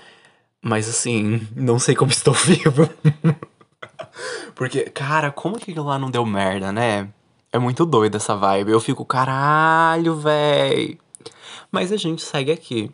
Mas 0.63 0.89
assim, 0.89 1.47
não 1.55 1.79
sei 1.79 1.95
como 1.95 2.11
estou 2.11 2.35
vivo. 2.45 2.89
Porque, 4.55 4.85
cara, 4.91 5.31
como 5.31 5.59
que 5.59 5.73
lá 5.75 5.99
não 5.99 6.11
deu 6.11 6.27
merda, 6.27 6.73
né? 6.73 7.09
É 7.53 7.59
muito 7.59 7.87
doido 7.87 8.17
essa 8.17 8.37
vibe. 8.37 8.73
Eu 8.73 8.81
fico, 8.81 9.05
caralho, 9.05 10.17
véi. 10.17 10.99
Mas 11.71 11.93
a 11.93 11.97
gente 11.97 12.23
segue 12.23 12.53
aqui. 12.53 12.91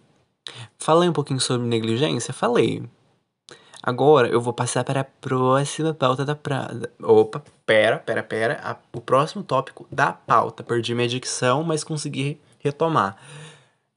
Falei 0.78 1.08
um 1.08 1.12
pouquinho 1.12 1.40
sobre 1.40 1.66
negligência? 1.66 2.32
Falei. 2.32 2.82
Agora 3.86 4.28
eu 4.28 4.40
vou 4.40 4.54
passar 4.54 4.82
para 4.82 5.00
a 5.00 5.04
próxima 5.04 5.92
pauta 5.92 6.24
da 6.24 6.34
praia. 6.34 6.90
Opa, 7.02 7.44
pera, 7.66 7.98
pera, 7.98 8.22
pera. 8.22 8.58
A, 8.64 8.76
o 8.96 8.98
próximo 8.98 9.42
tópico 9.42 9.86
da 9.92 10.10
pauta. 10.10 10.62
Perdi 10.62 10.94
minha 10.94 11.06
dicção, 11.06 11.62
mas 11.62 11.84
consegui 11.84 12.40
retomar. 12.60 13.14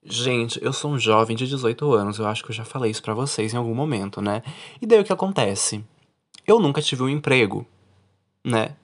Gente, 0.03 0.61
eu 0.61 0.73
sou 0.73 0.91
um 0.91 0.99
jovem 0.99 1.37
de 1.37 1.47
18 1.47 1.93
anos. 1.93 2.19
Eu 2.19 2.27
acho 2.27 2.43
que 2.43 2.51
eu 2.51 2.55
já 2.55 2.65
falei 2.65 2.91
isso 2.91 3.01
para 3.01 3.13
vocês 3.13 3.53
em 3.53 3.57
algum 3.57 3.73
momento, 3.73 4.21
né? 4.21 4.43
E 4.81 4.85
daí 4.85 4.99
o 4.99 5.05
que 5.05 5.13
acontece? 5.13 5.81
Eu 6.45 6.59
nunca 6.59 6.81
tive 6.81 7.03
um 7.03 7.09
emprego, 7.09 7.65
né? 8.43 8.75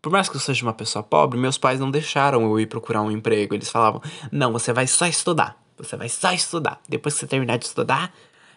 Por 0.00 0.10
mais 0.10 0.26
que 0.26 0.36
eu 0.36 0.40
seja 0.40 0.64
uma 0.64 0.72
pessoa 0.72 1.02
pobre, 1.02 1.38
meus 1.38 1.58
pais 1.58 1.80
não 1.80 1.90
deixaram 1.90 2.44
eu 2.44 2.58
ir 2.58 2.66
procurar 2.66 3.02
um 3.02 3.10
emprego. 3.10 3.54
Eles 3.54 3.68
falavam: 3.68 4.00
não, 4.32 4.52
você 4.52 4.72
vai 4.72 4.86
só 4.86 5.06
estudar. 5.06 5.62
Você 5.76 5.98
vai 5.98 6.08
só 6.08 6.32
estudar. 6.32 6.80
Depois 6.88 7.12
que 7.12 7.20
você 7.20 7.26
terminar 7.26 7.58
de 7.58 7.66
estudar, 7.66 8.10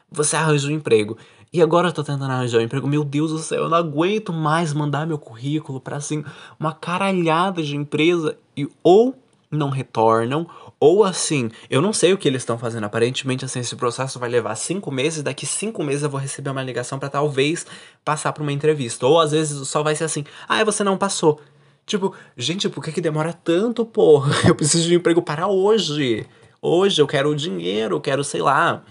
você 0.09 0.35
arranja 0.35 0.67
um 0.67 0.71
emprego. 0.71 1.17
E 1.53 1.61
agora 1.61 1.89
eu 1.89 1.91
tô 1.91 2.01
tentando 2.01 2.31
arranjar 2.31 2.59
um 2.59 2.61
emprego. 2.61 2.87
Meu 2.87 3.03
Deus 3.03 3.31
do 3.31 3.39
céu, 3.39 3.63
eu 3.63 3.69
não 3.69 3.77
aguento 3.77 4.31
mais 4.31 4.73
mandar 4.73 5.05
meu 5.05 5.17
currículo 5.17 5.81
para 5.81 5.97
assim 5.97 6.23
uma 6.57 6.73
caralhada 6.73 7.61
de 7.61 7.75
empresa 7.75 8.37
e 8.55 8.69
ou 8.81 9.13
não 9.51 9.69
retornam, 9.69 10.47
ou 10.79 11.03
assim, 11.03 11.51
eu 11.69 11.81
não 11.81 11.91
sei 11.91 12.13
o 12.13 12.17
que 12.17 12.25
eles 12.25 12.43
estão 12.43 12.57
fazendo. 12.57 12.85
Aparentemente, 12.85 13.43
assim, 13.43 13.59
esse 13.59 13.75
processo 13.75 14.17
vai 14.17 14.29
levar 14.29 14.55
cinco 14.55 14.89
meses. 14.89 15.21
Daqui 15.23 15.45
cinco 15.45 15.83
meses 15.83 16.03
eu 16.03 16.09
vou 16.09 16.21
receber 16.21 16.49
uma 16.49 16.63
ligação 16.63 16.97
para 16.97 17.09
talvez 17.09 17.67
passar 18.05 18.31
para 18.31 18.43
uma 18.43 18.53
entrevista. 18.53 19.05
Ou 19.05 19.19
às 19.19 19.31
vezes 19.31 19.67
só 19.67 19.83
vai 19.83 19.93
ser 19.93 20.05
assim: 20.05 20.23
ah, 20.47 20.63
você 20.63 20.85
não 20.85 20.97
passou. 20.97 21.41
Tipo, 21.85 22.15
gente, 22.37 22.69
por 22.69 22.81
que, 22.81 22.93
que 22.93 23.01
demora 23.01 23.33
tanto, 23.33 23.85
porra? 23.85 24.31
Eu 24.47 24.55
preciso 24.55 24.87
de 24.87 24.95
um 24.95 24.99
emprego 24.99 25.21
para 25.21 25.47
hoje. 25.47 26.25
Hoje 26.61 27.01
eu 27.01 27.07
quero 27.07 27.31
o 27.31 27.35
dinheiro, 27.35 27.95
eu 27.95 27.99
quero, 27.99 28.23
sei 28.23 28.39
lá, 28.39 28.83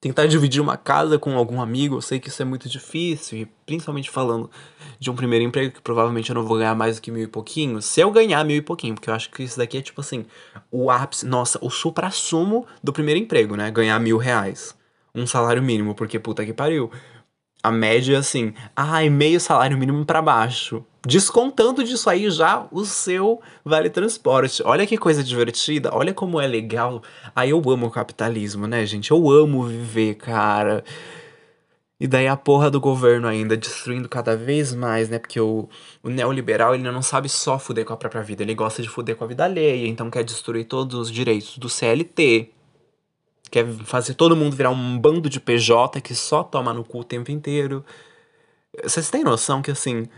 tentar 0.00 0.26
dividir 0.26 0.60
uma 0.60 0.76
casa 0.76 1.18
com 1.18 1.36
algum 1.36 1.60
amigo. 1.60 1.96
Eu 1.96 2.00
sei 2.00 2.20
que 2.20 2.28
isso 2.28 2.40
é 2.40 2.44
muito 2.44 2.68
difícil, 2.68 3.38
e 3.38 3.46
principalmente 3.66 4.10
falando 4.10 4.50
de 4.98 5.10
um 5.10 5.16
primeiro 5.16 5.44
emprego 5.44 5.74
que 5.74 5.80
provavelmente 5.80 6.30
eu 6.30 6.34
não 6.34 6.44
vou 6.44 6.58
ganhar 6.58 6.74
mais 6.74 6.96
do 6.96 7.02
que 7.02 7.10
mil 7.10 7.22
e 7.22 7.26
pouquinho. 7.26 7.82
Se 7.82 8.00
eu 8.00 8.10
ganhar 8.10 8.44
mil 8.44 8.56
e 8.56 8.62
pouquinho, 8.62 8.94
porque 8.94 9.10
eu 9.10 9.14
acho 9.14 9.30
que 9.30 9.42
isso 9.42 9.58
daqui 9.58 9.78
é 9.78 9.82
tipo 9.82 10.00
assim, 10.00 10.24
o 10.70 10.90
ápice, 10.90 11.26
nossa, 11.26 11.58
o 11.62 11.70
supra-sumo 11.70 12.66
do 12.82 12.92
primeiro 12.92 13.20
emprego, 13.20 13.56
né? 13.56 13.70
Ganhar 13.70 13.98
mil 13.98 14.18
reais. 14.18 14.76
Um 15.14 15.26
salário 15.26 15.62
mínimo, 15.62 15.94
porque 15.94 16.18
puta 16.18 16.44
que 16.44 16.52
pariu. 16.52 16.90
A 17.62 17.72
média 17.72 18.14
é 18.14 18.18
assim, 18.18 18.54
ai, 18.74 19.10
meio 19.10 19.40
salário 19.40 19.76
mínimo 19.76 20.04
para 20.04 20.22
baixo. 20.22 20.84
Descontando 21.04 21.82
disso 21.82 22.08
aí 22.08 22.30
já 22.30 22.66
o 22.70 22.84
seu 22.84 23.40
vale 23.64 23.90
transporte. 23.90 24.62
Olha 24.64 24.86
que 24.86 24.96
coisa 24.96 25.24
divertida, 25.24 25.90
olha 25.92 26.14
como 26.14 26.40
é 26.40 26.46
legal. 26.46 27.02
Aí 27.34 27.50
eu 27.50 27.62
amo 27.68 27.86
o 27.86 27.90
capitalismo, 27.90 28.66
né, 28.66 28.86
gente? 28.86 29.10
Eu 29.10 29.30
amo 29.30 29.64
viver, 29.64 30.14
cara. 30.14 30.84
E 32.00 32.06
daí 32.06 32.28
a 32.28 32.36
porra 32.36 32.70
do 32.70 32.80
governo 32.80 33.26
ainda 33.26 33.56
destruindo 33.56 34.08
cada 34.08 34.36
vez 34.36 34.72
mais, 34.72 35.08
né? 35.08 35.18
Porque 35.18 35.40
o, 35.40 35.68
o 36.00 36.08
neoliberal 36.08 36.74
ele 36.74 36.84
não 36.84 37.02
sabe 37.02 37.28
só 37.28 37.58
fuder 37.58 37.84
com 37.84 37.92
a 37.92 37.96
própria 37.96 38.22
vida, 38.22 38.44
ele 38.44 38.54
gosta 38.54 38.80
de 38.80 38.88
fuder 38.88 39.16
com 39.16 39.24
a 39.24 39.26
vida 39.26 39.44
alheia, 39.44 39.88
então 39.88 40.08
quer 40.08 40.22
destruir 40.22 40.66
todos 40.66 40.96
os 40.96 41.10
direitos 41.10 41.58
do 41.58 41.68
CLT, 41.68 42.52
quer 43.48 43.66
fazer 43.84 44.14
todo 44.14 44.36
mundo 44.36 44.56
virar 44.56 44.70
um 44.70 44.98
bando 44.98 45.28
de 45.28 45.40
PJ 45.40 46.00
que 46.00 46.14
só 46.14 46.42
toma 46.42 46.72
no 46.72 46.84
cu 46.84 47.00
o 47.00 47.04
tempo 47.04 47.30
inteiro. 47.30 47.84
Vocês 48.82 49.10
têm 49.10 49.24
noção 49.24 49.62
que, 49.62 49.70
assim, 49.70 50.08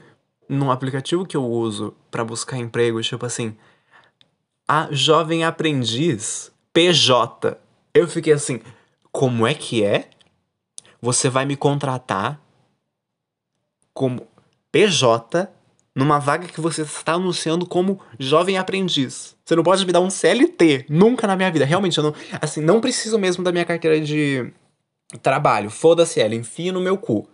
num 0.49 0.71
aplicativo 0.71 1.25
que 1.25 1.37
eu 1.37 1.45
uso 1.45 1.95
para 2.11 2.25
buscar 2.25 2.57
emprego, 2.59 3.01
tipo 3.01 3.25
assim, 3.25 3.57
a 4.69 4.89
jovem 4.91 5.45
aprendiz 5.45 6.53
PJ, 6.73 7.57
eu 7.95 8.07
fiquei 8.07 8.33
assim, 8.33 8.61
como 9.11 9.47
é 9.47 9.55
que 9.55 9.85
é? 9.85 10.11
Você 11.01 11.29
vai 11.29 11.45
me 11.45 11.57
contratar 11.57 12.41
como 13.95 14.27
PJ 14.71 15.49
numa 15.95 16.19
vaga 16.19 16.47
que 16.47 16.61
você 16.61 16.83
está 16.83 17.15
anunciando 17.15 17.67
como 17.67 18.01
jovem 18.19 18.57
aprendiz. 18.57 19.37
Você 19.45 19.57
não 19.57 19.63
pode 19.63 19.85
me 19.85 19.93
dar 19.93 20.01
um 20.01 20.11
CLT, 20.11 20.87
nunca 20.89 21.27
na 21.27 21.37
minha 21.37 21.51
vida. 21.51 21.65
Realmente, 21.65 21.99
eu 21.99 22.05
não, 22.05 22.15
assim, 22.41 22.61
não 22.61 22.81
preciso 22.81 23.19
mesmo 23.19 23.43
da 23.43 23.53
minha 23.53 23.65
carteira 23.65 24.01
de 24.01 24.53
trabalho. 25.23 25.71
Foda-se 25.71 26.21
ela, 26.21 26.35
enfia 26.35 26.73
no 26.73 26.81
meu 26.81 26.97
cu. 26.97 27.29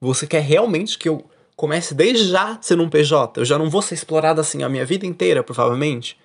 Você 0.00 0.26
quer 0.26 0.40
realmente 0.40 0.96
que 0.96 1.08
eu 1.08 1.24
comece 1.56 1.92
desde 1.92 2.28
já 2.28 2.58
sendo 2.60 2.84
um 2.84 2.88
PJ? 2.88 3.40
Eu 3.40 3.44
já 3.44 3.58
não 3.58 3.68
vou 3.68 3.82
ser 3.82 3.94
explorado 3.94 4.40
assim 4.40 4.62
a 4.62 4.68
minha 4.68 4.86
vida 4.86 5.04
inteira, 5.04 5.42
provavelmente. 5.42 6.16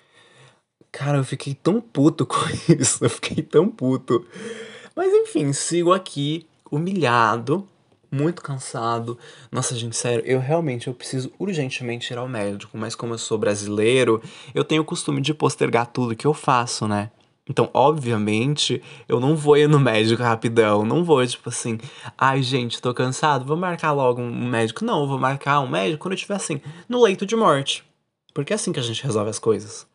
Cara, 0.92 1.18
eu 1.18 1.24
fiquei 1.24 1.54
tão 1.54 1.80
puto 1.80 2.24
com 2.26 2.38
isso. 2.68 3.04
Eu 3.04 3.10
fiquei 3.10 3.42
tão 3.42 3.68
puto. 3.68 4.24
Mas 4.94 5.12
enfim, 5.12 5.52
sigo 5.52 5.92
aqui 5.92 6.46
humilhado 6.70 7.68
muito 8.14 8.40
cansado. 8.40 9.18
Nossa, 9.50 9.74
gente, 9.74 9.96
sério, 9.96 10.24
eu 10.24 10.38
realmente 10.38 10.86
eu 10.86 10.94
preciso 10.94 11.32
urgentemente 11.38 12.12
ir 12.12 12.16
ao 12.16 12.28
médico, 12.28 12.78
mas 12.78 12.94
como 12.94 13.14
eu 13.14 13.18
sou 13.18 13.36
brasileiro, 13.36 14.22
eu 14.54 14.62
tenho 14.62 14.82
o 14.82 14.84
costume 14.84 15.20
de 15.20 15.34
postergar 15.34 15.86
tudo 15.88 16.14
que 16.14 16.26
eu 16.26 16.32
faço, 16.32 16.86
né? 16.86 17.10
Então, 17.48 17.68
obviamente, 17.74 18.82
eu 19.06 19.20
não 19.20 19.36
vou 19.36 19.56
ir 19.56 19.68
no 19.68 19.78
médico 19.78 20.22
rapidão, 20.22 20.84
não 20.84 21.04
vou, 21.04 21.26
tipo 21.26 21.50
assim, 21.50 21.78
ai, 22.16 22.42
gente, 22.42 22.80
tô 22.80 22.94
cansado, 22.94 23.44
vou 23.44 23.56
marcar 23.56 23.92
logo 23.92 24.22
um 24.22 24.48
médico. 24.48 24.84
Não, 24.84 25.02
eu 25.02 25.06
vou 25.06 25.18
marcar 25.18 25.60
um 25.60 25.68
médico 25.68 26.02
quando 26.02 26.12
eu 26.12 26.16
estiver 26.16 26.36
assim, 26.36 26.60
no 26.88 27.02
leito 27.02 27.26
de 27.26 27.36
morte. 27.36 27.84
Porque 28.32 28.52
é 28.52 28.56
assim 28.56 28.72
que 28.72 28.80
a 28.80 28.82
gente 28.82 29.02
resolve 29.02 29.28
as 29.28 29.38
coisas. 29.38 29.86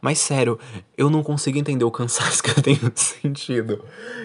Mas 0.00 0.18
sério, 0.18 0.58
eu 0.96 1.08
não 1.08 1.22
consigo 1.22 1.58
entender 1.58 1.84
o 1.84 1.90
cansaço 1.90 2.42
que 2.44 2.50
eu 2.50 2.62
tenho 2.62 2.92
sentido. 2.94 3.84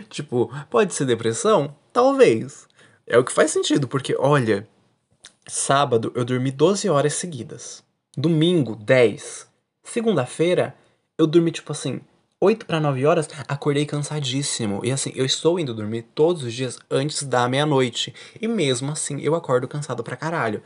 Tipo, 0.09 0.51
pode 0.69 0.93
ser 0.93 1.05
depressão? 1.05 1.75
Talvez. 1.93 2.67
É 3.11 3.17
o 3.17 3.25
que 3.25 3.33
faz 3.33 3.51
sentido, 3.51 3.89
porque 3.89 4.15
olha, 4.17 4.65
sábado 5.45 6.13
eu 6.15 6.23
dormi 6.23 6.49
12 6.49 6.87
horas 6.87 7.15
seguidas. 7.15 7.83
Domingo, 8.15 8.73
10. 8.73 9.49
Segunda-feira, 9.83 10.73
eu 11.17 11.27
dormi 11.27 11.51
tipo 11.51 11.73
assim, 11.73 11.99
8 12.39 12.65
para 12.65 12.79
9 12.79 13.05
horas, 13.05 13.27
acordei 13.49 13.85
cansadíssimo. 13.85 14.79
E 14.81 14.93
assim, 14.93 15.11
eu 15.13 15.25
estou 15.25 15.59
indo 15.59 15.73
dormir 15.73 16.03
todos 16.15 16.41
os 16.41 16.53
dias 16.53 16.79
antes 16.89 17.23
da 17.23 17.49
meia-noite. 17.49 18.15
E 18.39 18.47
mesmo 18.47 18.93
assim, 18.93 19.19
eu 19.19 19.35
acordo 19.35 19.67
cansado 19.67 20.01
pra 20.05 20.15
caralho. 20.15 20.63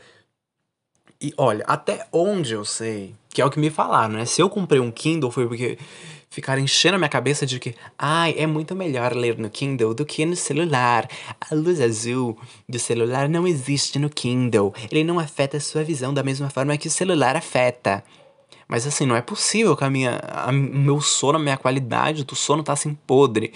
E 1.19 1.33
olha, 1.39 1.65
até 1.65 2.07
onde 2.11 2.53
eu 2.53 2.63
sei, 2.63 3.15
que 3.29 3.41
é 3.41 3.45
o 3.45 3.49
que 3.49 3.59
me 3.59 3.71
falaram, 3.71 4.13
né? 4.13 4.25
Se 4.25 4.39
eu 4.39 4.51
comprei 4.51 4.79
um 4.79 4.91
Kindle 4.91 5.31
foi 5.31 5.47
porque 5.47 5.79
ficar 6.35 6.59
enchendo 6.59 6.95
a 6.95 6.97
minha 6.97 7.09
cabeça 7.09 7.45
de 7.45 7.61
que, 7.61 7.73
ai, 7.97 8.35
é 8.37 8.45
muito 8.45 8.75
melhor 8.75 9.15
ler 9.15 9.37
no 9.37 9.49
Kindle 9.49 9.93
do 9.93 10.05
que 10.05 10.25
no 10.25 10.35
celular. 10.35 11.07
A 11.39 11.55
luz 11.55 11.79
azul 11.79 12.37
do 12.67 12.77
celular 12.77 13.29
não 13.29 13.47
existe 13.47 13.97
no 13.97 14.09
Kindle. 14.09 14.73
Ele 14.91 15.05
não 15.05 15.17
afeta 15.17 15.55
a 15.55 15.61
sua 15.61 15.81
visão 15.81 16.13
da 16.13 16.23
mesma 16.23 16.49
forma 16.49 16.77
que 16.77 16.89
o 16.89 16.91
celular 16.91 17.37
afeta. 17.37 18.03
Mas 18.67 18.85
assim, 18.85 19.05
não 19.05 19.15
é 19.15 19.21
possível 19.21 19.77
que 19.77 19.85
a 19.85 19.89
minha, 19.89 20.19
a, 20.27 20.51
meu 20.51 20.99
sono, 20.99 21.37
a 21.37 21.41
minha 21.41 21.55
qualidade 21.55 22.25
do 22.25 22.35
sono 22.35 22.63
tá 22.63 22.73
assim 22.73 22.93
podre. 22.93 23.53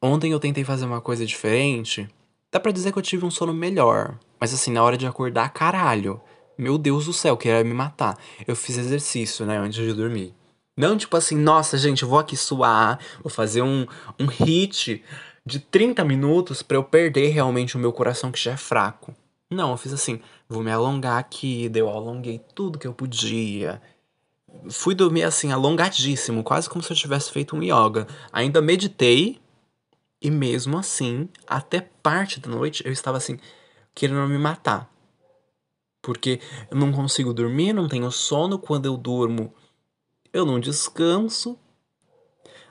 Ontem 0.00 0.30
eu 0.30 0.38
tentei 0.38 0.62
fazer 0.62 0.86
uma 0.86 1.00
coisa 1.00 1.26
diferente. 1.26 2.08
Dá 2.52 2.60
pra 2.60 2.70
dizer 2.70 2.92
que 2.92 2.98
eu 2.98 3.02
tive 3.02 3.24
um 3.24 3.32
sono 3.32 3.52
melhor. 3.52 4.16
Mas 4.38 4.54
assim, 4.54 4.70
na 4.70 4.84
hora 4.84 4.96
de 4.96 5.08
acordar, 5.08 5.48
caralho. 5.48 6.20
Meu 6.56 6.78
Deus 6.78 7.06
do 7.06 7.12
céu, 7.12 7.36
queria 7.36 7.64
me 7.64 7.74
matar. 7.74 8.16
Eu 8.46 8.54
fiz 8.54 8.78
exercício, 8.78 9.44
né, 9.44 9.58
antes 9.58 9.84
de 9.84 9.92
dormir. 9.92 10.32
Não 10.76 10.96
tipo 10.96 11.16
assim, 11.16 11.36
nossa, 11.36 11.78
gente, 11.78 12.04
vou 12.04 12.18
aqui 12.18 12.36
suar, 12.36 12.98
vou 13.22 13.30
fazer 13.30 13.62
um, 13.62 13.86
um 14.20 14.26
hit 14.26 15.02
de 15.44 15.58
30 15.58 16.04
minutos 16.04 16.62
para 16.62 16.76
eu 16.76 16.84
perder 16.84 17.28
realmente 17.28 17.76
o 17.76 17.78
meu 17.78 17.92
coração 17.92 18.30
que 18.30 18.38
já 18.38 18.52
é 18.52 18.56
fraco. 18.56 19.14
Não, 19.50 19.70
eu 19.70 19.76
fiz 19.76 19.92
assim, 19.92 20.20
vou 20.48 20.62
me 20.62 20.70
alongar 20.70 21.18
aqui, 21.18 21.68
daí 21.68 21.80
eu 21.80 21.88
alonguei 21.88 22.40
tudo 22.54 22.78
que 22.78 22.86
eu 22.86 22.92
podia. 22.92 23.80
Fui 24.68 24.94
dormir 24.94 25.22
assim, 25.22 25.52
alongadíssimo, 25.52 26.42
quase 26.42 26.68
como 26.68 26.82
se 26.82 26.92
eu 26.92 26.96
tivesse 26.96 27.30
feito 27.30 27.56
um 27.56 27.62
yoga. 27.62 28.06
Ainda 28.32 28.60
meditei, 28.60 29.40
e 30.20 30.30
mesmo 30.30 30.76
assim, 30.76 31.28
até 31.46 31.80
parte 31.80 32.40
da 32.40 32.50
noite, 32.50 32.82
eu 32.84 32.92
estava 32.92 33.16
assim, 33.16 33.38
querendo 33.94 34.26
me 34.28 34.36
matar. 34.36 34.90
Porque 36.02 36.40
eu 36.70 36.76
não 36.76 36.92
consigo 36.92 37.32
dormir, 37.32 37.72
não 37.72 37.88
tenho 37.88 38.10
sono, 38.10 38.58
quando 38.58 38.86
eu 38.86 38.96
durmo 38.96 39.54
eu 40.36 40.44
não 40.44 40.60
descanso. 40.60 41.58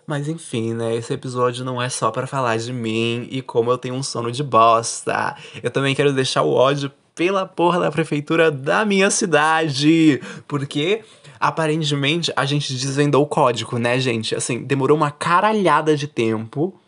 Mas 0.06 0.28
enfim, 0.28 0.74
né? 0.74 0.96
Esse 0.96 1.14
episódio 1.14 1.66
não 1.66 1.82
é 1.82 1.90
só 1.90 2.12
para 2.12 2.28
falar 2.28 2.58
de 2.58 2.72
mim 2.72 3.28
e 3.32 3.42
como 3.42 3.72
eu 3.72 3.78
tenho 3.78 3.96
um 3.96 4.04
sono 4.04 4.32
de 4.32 4.44
bosta. 4.44 5.36
Eu 5.64 5.72
também 5.72 5.96
quero 5.96 6.14
deixar 6.14 6.44
o 6.44 6.54
ódio 6.54 6.92
pela 7.16 7.46
porra 7.46 7.80
da 7.80 7.92
prefeitura 7.92 8.52
da 8.52 8.86
minha 8.86 9.10
cidade. 9.10 10.22
Porque 10.48 11.04
aparentemente 11.40 12.32
a 12.36 12.46
gente 12.46 12.72
desvendou 12.72 13.24
o 13.24 13.28
código, 13.28 13.80
né, 13.80 14.00
gente? 14.00 14.36
Assim, 14.36 14.64
demorou 14.64 14.96
uma 14.96 15.10
caralhada 15.10 15.98
de 15.98 16.08
tempo 16.08 16.80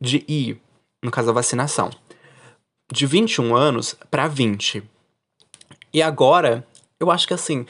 de 0.00 0.24
ir 0.26 0.60
no 1.04 1.10
caso 1.10 1.28
da 1.28 1.32
vacinação. 1.32 1.90
De 2.92 3.06
21 3.06 3.54
anos 3.54 3.96
para 4.10 4.26
20. 4.26 4.82
E 5.92 6.02
agora, 6.02 6.66
eu 6.98 7.10
acho 7.10 7.28
que 7.28 7.34
assim, 7.34 7.64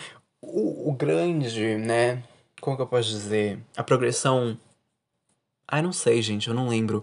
o, 0.53 0.91
o 0.91 0.93
grande, 0.93 1.77
né? 1.77 2.23
Como 2.61 2.77
que 2.77 2.83
eu 2.83 2.87
posso 2.87 3.09
dizer? 3.09 3.59
A 3.77 3.83
progressão. 3.83 4.59
Ai, 5.69 5.83
não 5.83 5.93
sei, 5.93 6.23
gente, 6.23 6.49
eu 6.49 6.55
não 6.55 6.69
lembro. 6.69 7.03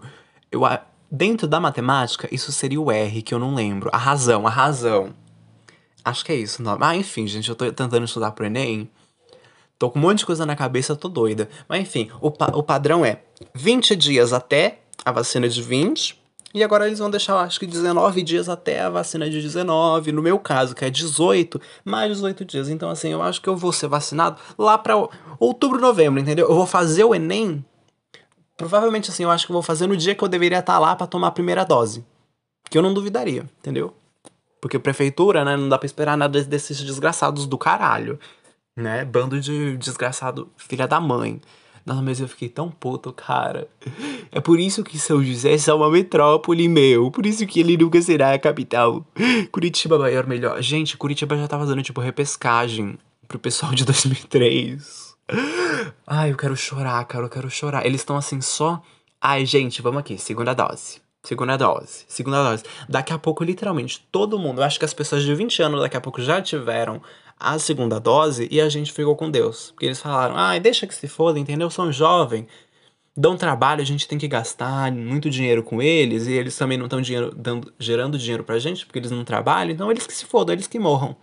Eu, 0.50 0.62
dentro 1.10 1.46
da 1.46 1.60
matemática, 1.60 2.28
isso 2.32 2.50
seria 2.52 2.80
o 2.80 2.90
R, 2.90 3.22
que 3.22 3.34
eu 3.34 3.38
não 3.38 3.54
lembro. 3.54 3.90
A 3.92 3.98
razão, 3.98 4.46
a 4.46 4.50
razão. 4.50 5.14
Acho 6.04 6.24
que 6.24 6.32
é 6.32 6.36
isso. 6.36 6.62
Não. 6.62 6.78
Ah, 6.80 6.96
enfim, 6.96 7.26
gente, 7.26 7.48
eu 7.48 7.54
tô 7.54 7.70
tentando 7.70 8.04
estudar 8.04 8.32
pro 8.32 8.46
Enem. 8.46 8.90
Tô 9.78 9.90
com 9.90 9.98
um 9.98 10.02
monte 10.02 10.18
de 10.18 10.26
coisa 10.26 10.46
na 10.46 10.56
cabeça, 10.56 10.96
tô 10.96 11.08
doida. 11.08 11.48
Mas 11.68 11.82
enfim, 11.82 12.10
o, 12.20 12.30
pa 12.30 12.46
o 12.54 12.62
padrão 12.62 13.04
é 13.04 13.22
20 13.54 13.96
dias 13.96 14.32
até 14.32 14.78
a 15.04 15.10
vacina 15.10 15.48
de 15.48 15.60
20. 15.60 16.21
E 16.54 16.62
agora 16.62 16.86
eles 16.86 16.98
vão 16.98 17.10
deixar, 17.10 17.40
acho 17.40 17.58
que 17.58 17.66
19 17.66 18.22
dias 18.22 18.48
até 18.48 18.80
a 18.80 18.90
vacina 18.90 19.28
de 19.28 19.40
19. 19.40 20.12
No 20.12 20.20
meu 20.20 20.38
caso, 20.38 20.74
que 20.74 20.84
é 20.84 20.90
18, 20.90 21.60
mais 21.84 22.10
18 22.10 22.44
dias. 22.44 22.68
Então, 22.68 22.90
assim, 22.90 23.10
eu 23.10 23.22
acho 23.22 23.40
que 23.40 23.48
eu 23.48 23.56
vou 23.56 23.72
ser 23.72 23.88
vacinado 23.88 24.38
lá 24.58 24.76
pra 24.76 24.94
outubro, 25.38 25.80
novembro, 25.80 26.20
entendeu? 26.20 26.48
Eu 26.48 26.54
vou 26.54 26.66
fazer 26.66 27.04
o 27.04 27.14
Enem. 27.14 27.64
Provavelmente, 28.56 29.10
assim, 29.10 29.22
eu 29.22 29.30
acho 29.30 29.46
que 29.46 29.52
eu 29.52 29.54
vou 29.54 29.62
fazer 29.62 29.86
no 29.86 29.96
dia 29.96 30.14
que 30.14 30.22
eu 30.22 30.28
deveria 30.28 30.58
estar 30.58 30.78
lá 30.78 30.94
para 30.94 31.06
tomar 31.06 31.28
a 31.28 31.32
primeira 31.32 31.64
dose. 31.64 32.04
Que 32.68 32.76
eu 32.76 32.82
não 32.82 32.92
duvidaria, 32.92 33.48
entendeu? 33.58 33.94
Porque 34.60 34.78
prefeitura, 34.78 35.44
né, 35.44 35.56
não 35.56 35.68
dá 35.68 35.78
pra 35.78 35.86
esperar 35.86 36.16
nada 36.16 36.42
desses 36.44 36.80
desgraçados 36.82 37.46
do 37.46 37.58
caralho. 37.58 38.20
Né? 38.76 39.04
Bando 39.04 39.40
de 39.40 39.76
desgraçado 39.76 40.50
filha 40.56 40.86
da 40.86 41.00
mãe. 41.00 41.40
Nossa, 41.84 42.00
mas 42.02 42.20
eu 42.20 42.28
fiquei 42.28 42.48
tão 42.48 42.70
puto, 42.70 43.12
cara. 43.12 43.68
É 44.30 44.40
por 44.40 44.60
isso 44.60 44.84
que 44.84 44.98
São 44.98 45.22
José 45.22 45.56
é 45.66 45.74
uma 45.74 45.90
metrópole, 45.90 46.68
meu. 46.68 47.10
Por 47.10 47.26
isso 47.26 47.46
que 47.46 47.60
ele 47.60 47.76
nunca 47.76 48.00
será 48.00 48.32
a 48.32 48.38
capital. 48.38 49.04
Curitiba 49.50 49.98
maior 49.98 50.26
melhor. 50.26 50.62
Gente, 50.62 50.96
Curitiba 50.96 51.36
já 51.36 51.48
tá 51.48 51.58
fazendo, 51.58 51.82
tipo, 51.82 52.00
repescagem 52.00 52.96
pro 53.26 53.38
pessoal 53.38 53.72
de 53.72 53.84
2003. 53.86 55.16
Ai, 56.06 56.30
eu 56.30 56.36
quero 56.36 56.56
chorar, 56.56 57.04
cara, 57.04 57.24
eu 57.24 57.30
quero 57.30 57.50
chorar. 57.50 57.84
Eles 57.84 58.00
estão 58.00 58.16
assim 58.16 58.40
só. 58.40 58.80
Ai, 59.20 59.44
gente, 59.44 59.82
vamos 59.82 60.00
aqui, 60.00 60.18
segunda 60.18 60.54
dose. 60.54 61.00
Segunda 61.24 61.56
dose, 61.56 62.04
segunda 62.08 62.42
dose. 62.42 62.64
Daqui 62.88 63.12
a 63.12 63.18
pouco, 63.18 63.44
literalmente, 63.44 64.04
todo 64.10 64.40
mundo, 64.40 64.60
eu 64.60 64.64
acho 64.64 64.76
que 64.76 64.84
as 64.84 64.92
pessoas 64.92 65.22
de 65.22 65.32
20 65.32 65.62
anos 65.62 65.80
daqui 65.80 65.96
a 65.96 66.00
pouco 66.00 66.20
já 66.20 66.42
tiveram 66.42 67.00
a 67.42 67.58
segunda 67.58 67.98
dose 67.98 68.48
e 68.50 68.60
a 68.60 68.68
gente 68.68 68.92
ficou 68.92 69.16
com 69.16 69.30
Deus. 69.30 69.72
Porque 69.72 69.86
eles 69.86 70.00
falaram, 70.00 70.36
ai, 70.36 70.56
ah, 70.56 70.60
deixa 70.60 70.86
que 70.86 70.94
se 70.94 71.08
foda, 71.08 71.38
entendeu? 71.38 71.68
São 71.70 71.92
jovens, 71.92 72.46
dão 73.16 73.36
trabalho, 73.36 73.82
a 73.82 73.84
gente 73.84 74.08
tem 74.08 74.18
que 74.18 74.28
gastar 74.28 74.90
muito 74.92 75.28
dinheiro 75.28 75.62
com 75.62 75.82
eles 75.82 76.26
e 76.26 76.32
eles 76.32 76.56
também 76.56 76.78
não 76.78 76.86
estão 76.86 77.00
gerando 77.78 78.18
dinheiro 78.18 78.44
pra 78.44 78.58
gente 78.58 78.86
porque 78.86 78.98
eles 78.98 79.10
não 79.10 79.24
trabalham, 79.24 79.72
então 79.72 79.90
eles 79.90 80.06
que 80.06 80.14
se 80.14 80.24
fodam, 80.24 80.54
eles 80.54 80.66
que 80.66 80.78
morram. 80.78 81.16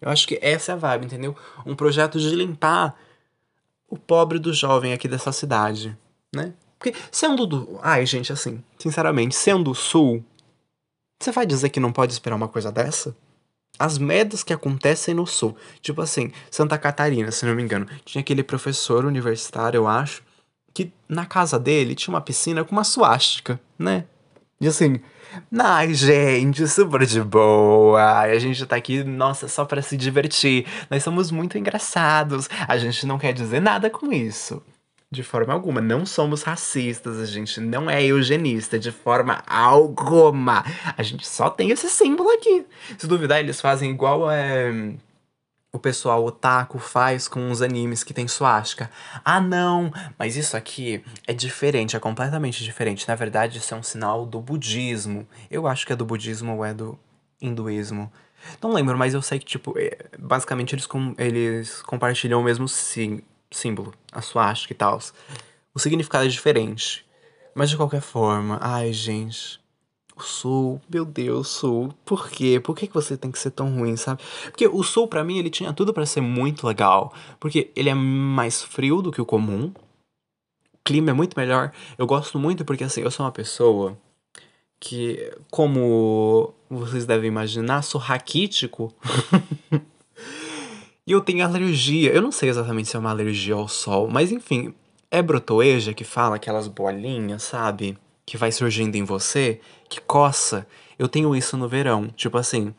Eu 0.00 0.10
acho 0.10 0.26
que 0.26 0.38
essa 0.42 0.72
é 0.72 0.74
a 0.74 0.78
vibe, 0.78 1.06
entendeu? 1.06 1.36
Um 1.64 1.74
projeto 1.74 2.18
de 2.18 2.30
limpar 2.34 2.96
o 3.88 3.96
pobre 3.96 4.38
do 4.38 4.52
jovem 4.52 4.92
aqui 4.92 5.06
dessa 5.06 5.32
cidade, 5.32 5.96
né? 6.34 6.52
Porque 6.78 6.98
sendo 7.10 7.46
do. 7.46 7.78
Ai, 7.82 8.06
gente, 8.06 8.32
assim, 8.32 8.62
sinceramente, 8.78 9.34
sendo 9.34 9.64
do 9.64 9.74
sul, 9.74 10.24
você 11.20 11.30
vai 11.30 11.44
dizer 11.44 11.68
que 11.68 11.78
não 11.78 11.92
pode 11.92 12.12
esperar 12.12 12.36
uma 12.36 12.48
coisa 12.48 12.72
dessa? 12.72 13.14
As 13.78 13.96
merdas 13.98 14.42
que 14.42 14.52
acontecem 14.52 15.14
no 15.14 15.26
sul. 15.26 15.56
Tipo 15.80 16.02
assim, 16.02 16.32
Santa 16.50 16.76
Catarina, 16.76 17.30
se 17.30 17.46
não 17.46 17.54
me 17.54 17.62
engano. 17.62 17.86
Tinha 18.04 18.20
aquele 18.20 18.42
professor 18.42 19.04
universitário, 19.04 19.78
eu 19.78 19.86
acho, 19.86 20.22
que 20.74 20.92
na 21.08 21.24
casa 21.24 21.58
dele 21.58 21.94
tinha 21.94 22.14
uma 22.14 22.20
piscina 22.20 22.64
com 22.64 22.72
uma 22.72 22.84
suástica, 22.84 23.60
né? 23.78 24.04
E 24.60 24.68
assim, 24.68 25.00
Ai, 25.56 25.94
gente, 25.94 26.66
super 26.66 27.06
de 27.06 27.22
boa. 27.22 28.20
A 28.20 28.38
gente 28.38 28.66
tá 28.66 28.76
aqui, 28.76 29.04
nossa, 29.04 29.46
só 29.48 29.64
para 29.64 29.80
se 29.82 29.96
divertir. 29.96 30.66
Nós 30.90 31.02
somos 31.02 31.30
muito 31.30 31.56
engraçados. 31.56 32.48
A 32.66 32.76
gente 32.76 33.06
não 33.06 33.18
quer 33.18 33.32
dizer 33.32 33.60
nada 33.60 33.88
com 33.88 34.12
isso. 34.12 34.62
De 35.12 35.24
forma 35.24 35.52
alguma. 35.52 35.80
Não 35.80 36.06
somos 36.06 36.42
racistas, 36.44 37.18
a 37.18 37.26
gente 37.26 37.60
não 37.60 37.90
é 37.90 38.00
eugenista 38.02 38.78
de 38.78 38.92
forma 38.92 39.42
alguma. 39.46 40.64
A 40.96 41.02
gente 41.02 41.26
só 41.26 41.50
tem 41.50 41.70
esse 41.70 41.90
símbolo 41.90 42.30
aqui. 42.30 42.64
Se 42.96 43.08
duvidar, 43.08 43.40
eles 43.40 43.60
fazem 43.60 43.90
igual 43.90 44.30
é, 44.30 44.70
o 45.72 45.78
pessoal 45.78 46.24
otaku 46.24 46.78
faz 46.78 47.28
com 47.28 47.50
os 47.50 47.62
animes 47.62 48.02
que 48.02 48.14
tem 48.14 48.26
suástica. 48.26 48.90
Ah, 49.24 49.40
não, 49.40 49.92
mas 50.18 50.36
isso 50.36 50.56
aqui 50.56 51.02
é 51.26 51.32
diferente, 51.32 51.96
é 51.96 52.00
completamente 52.00 52.64
diferente. 52.64 53.08
Na 53.08 53.14
verdade, 53.14 53.58
isso 53.58 53.72
é 53.72 53.76
um 53.76 53.82
sinal 53.82 54.26
do 54.26 54.40
budismo. 54.40 55.26
Eu 55.50 55.66
acho 55.66 55.86
que 55.86 55.92
é 55.92 55.96
do 55.96 56.04
budismo 56.04 56.56
ou 56.56 56.64
é 56.64 56.74
do 56.74 56.98
hinduísmo. 57.40 58.12
Não 58.62 58.72
lembro, 58.72 58.98
mas 58.98 59.14
eu 59.14 59.22
sei 59.22 59.38
que, 59.38 59.44
tipo, 59.44 59.78
é, 59.78 59.96
basicamente 60.18 60.74
eles, 60.74 60.86
com, 60.86 61.14
eles 61.18 61.82
compartilham 61.82 62.40
o 62.40 62.44
mesmo 62.44 62.66
sim, 62.66 63.20
símbolo, 63.50 63.92
a 64.12 64.22
suástica 64.22 64.72
e 64.72 64.76
tal. 64.76 64.98
O 65.74 65.78
significado 65.78 66.24
é 66.24 66.28
diferente. 66.28 67.04
Mas 67.54 67.70
de 67.70 67.76
qualquer 67.76 68.00
forma, 68.00 68.58
ai, 68.60 68.92
gente. 68.92 69.60
O 70.16 70.22
sul, 70.22 70.80
meu 70.88 71.04
Deus, 71.04 71.48
sul. 71.48 71.94
Por 72.04 72.28
quê? 72.28 72.60
Por 72.60 72.76
que, 72.76 72.86
que 72.86 72.94
você 72.94 73.16
tem 73.16 73.30
que 73.30 73.38
ser 73.38 73.50
tão 73.50 73.74
ruim, 73.74 73.96
sabe? 73.96 74.22
Porque 74.44 74.66
o 74.66 74.82
sul, 74.82 75.08
para 75.08 75.24
mim, 75.24 75.38
ele 75.38 75.50
tinha 75.50 75.72
tudo 75.72 75.92
para 75.92 76.06
ser 76.06 76.20
muito 76.20 76.66
legal. 76.66 77.12
Porque 77.38 77.70
ele 77.74 77.88
é 77.88 77.94
mais 77.94 78.62
frio 78.62 79.02
do 79.02 79.10
que 79.10 79.20
o 79.20 79.26
comum. 79.26 79.72
O 80.72 80.78
clima 80.84 81.10
é 81.10 81.14
muito 81.14 81.38
melhor. 81.38 81.72
Eu 81.96 82.06
gosto 82.06 82.38
muito 82.38 82.64
porque, 82.64 82.84
assim, 82.84 83.00
eu 83.00 83.10
sou 83.10 83.24
uma 83.24 83.32
pessoa 83.32 83.98
que, 84.78 85.32
como 85.50 86.54
vocês 86.68 87.04
devem 87.04 87.28
imaginar, 87.28 87.82
sou 87.82 88.00
raquítico. 88.00 88.94
E 91.10 91.12
eu 91.12 91.20
tenho 91.20 91.44
alergia. 91.44 92.12
Eu 92.12 92.22
não 92.22 92.30
sei 92.30 92.50
exatamente 92.50 92.88
se 92.88 92.94
é 92.94 92.98
uma 93.00 93.10
alergia 93.10 93.56
ao 93.56 93.66
sol, 93.66 94.08
mas 94.08 94.30
enfim, 94.30 94.72
é 95.10 95.20
brotoeja 95.20 95.92
que 95.92 96.04
fala 96.04 96.36
aquelas 96.36 96.68
bolinhas, 96.68 97.42
sabe? 97.42 97.98
Que 98.24 98.36
vai 98.36 98.52
surgindo 98.52 98.94
em 98.94 99.02
você, 99.02 99.60
que 99.88 100.00
coça. 100.00 100.64
Eu 100.96 101.08
tenho 101.08 101.34
isso 101.34 101.56
no 101.56 101.66
verão. 101.66 102.06
Tipo 102.14 102.38
assim, 102.38 102.72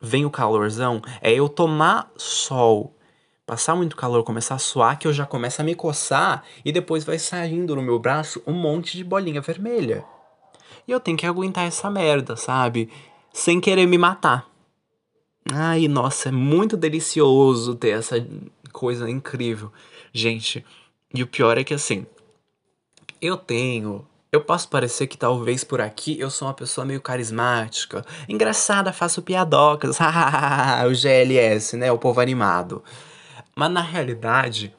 vem 0.00 0.24
o 0.24 0.30
calorzão, 0.30 1.02
é 1.20 1.32
eu 1.32 1.48
tomar 1.48 2.08
sol, 2.16 2.96
passar 3.44 3.74
muito 3.74 3.96
calor, 3.96 4.22
começar 4.22 4.54
a 4.54 4.58
suar, 4.58 4.96
que 4.96 5.08
eu 5.08 5.12
já 5.12 5.26
começo 5.26 5.60
a 5.60 5.64
me 5.64 5.74
coçar 5.74 6.44
e 6.64 6.70
depois 6.70 7.02
vai 7.02 7.18
saindo 7.18 7.74
no 7.74 7.82
meu 7.82 7.98
braço 7.98 8.40
um 8.46 8.52
monte 8.52 8.96
de 8.96 9.02
bolinha 9.02 9.40
vermelha. 9.40 10.04
E 10.86 10.92
eu 10.92 11.00
tenho 11.00 11.18
que 11.18 11.26
aguentar 11.26 11.66
essa 11.66 11.90
merda, 11.90 12.36
sabe? 12.36 12.88
Sem 13.32 13.60
querer 13.60 13.86
me 13.86 13.98
matar. 13.98 14.51
Ai, 15.50 15.88
nossa, 15.88 16.28
é 16.28 16.32
muito 16.32 16.76
delicioso 16.76 17.74
ter 17.74 17.90
essa 17.90 18.16
coisa 18.72 19.08
incrível. 19.08 19.72
Gente, 20.12 20.64
e 21.14 21.22
o 21.22 21.26
pior 21.26 21.58
é 21.58 21.64
que 21.64 21.74
assim, 21.74 22.06
eu 23.20 23.36
tenho. 23.36 24.06
Eu 24.30 24.40
posso 24.40 24.68
parecer 24.68 25.06
que 25.06 25.18
talvez 25.18 25.62
por 25.62 25.80
aqui 25.80 26.18
eu 26.18 26.30
sou 26.30 26.48
uma 26.48 26.54
pessoa 26.54 26.86
meio 26.86 27.02
carismática, 27.02 28.04
engraçada, 28.28 28.92
faço 28.92 29.20
piadocas, 29.20 29.98
o 30.88 30.94
GLS, 30.94 31.76
né? 31.76 31.92
O 31.92 31.98
povo 31.98 32.20
animado. 32.20 32.82
Mas 33.54 33.70
na 33.70 33.82
realidade, 33.82 34.74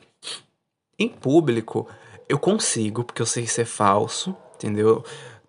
em 0.97 1.08
público, 1.08 1.88
eu 2.28 2.39
consigo, 2.39 3.04
porque 3.04 3.21
eu 3.21 3.26
sei 3.28 3.45
ser 3.45 3.65
falso, 3.65 4.36
entendeu? 4.56 5.04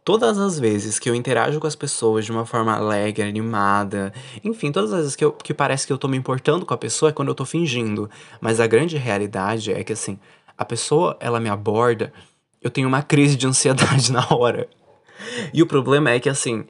Todas 0.04 0.38
as 0.38 0.58
vezes 0.58 0.98
que 0.98 1.08
eu 1.08 1.14
interajo 1.14 1.58
com 1.58 1.66
as 1.66 1.74
pessoas 1.74 2.26
de 2.26 2.30
uma 2.30 2.44
forma 2.44 2.76
alegre, 2.76 3.26
animada, 3.26 4.12
enfim, 4.44 4.70
todas 4.70 4.92
as 4.92 5.00
vezes 5.00 5.16
que, 5.16 5.24
eu, 5.24 5.32
que 5.32 5.54
parece 5.54 5.86
que 5.86 5.92
eu 5.92 5.98
tô 5.98 6.06
me 6.06 6.16
importando 6.16 6.66
com 6.66 6.74
a 6.74 6.78
pessoa 6.78 7.08
é 7.08 7.12
quando 7.12 7.28
eu 7.28 7.34
tô 7.34 7.46
fingindo. 7.46 8.10
Mas 8.40 8.60
a 8.60 8.66
grande 8.66 8.98
realidade 8.98 9.72
é 9.72 9.82
que, 9.82 9.94
assim, 9.94 10.18
a 10.56 10.64
pessoa, 10.64 11.16
ela 11.18 11.40
me 11.40 11.48
aborda, 11.48 12.12
eu 12.62 12.70
tenho 12.70 12.86
uma 12.86 13.02
crise 13.02 13.36
de 13.36 13.46
ansiedade 13.46 14.10
na 14.12 14.26
hora. 14.30 14.68
E 15.54 15.62
o 15.62 15.66
problema 15.66 16.10
é 16.10 16.20
que, 16.20 16.28
assim, 16.28 16.66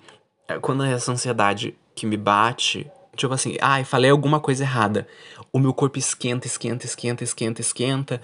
é 0.47 0.59
quando 0.59 0.85
essa 0.85 1.11
ansiedade 1.11 1.77
que 1.95 2.07
me 2.07 2.17
bate, 2.17 2.89
tipo 3.17 3.35
assim, 3.35 3.57
ai, 3.61 3.83
ah, 3.83 3.85
falei 3.85 4.11
alguma 4.11 4.39
coisa 4.39 4.63
errada, 4.63 5.09
o 5.53 5.59
meu 5.59 5.73
corpo 5.75 5.99
esquenta, 5.99 6.47
esquenta, 6.47 6.87
esquenta, 6.87 7.25
esquenta, 7.25 7.61
esquenta, 7.61 8.21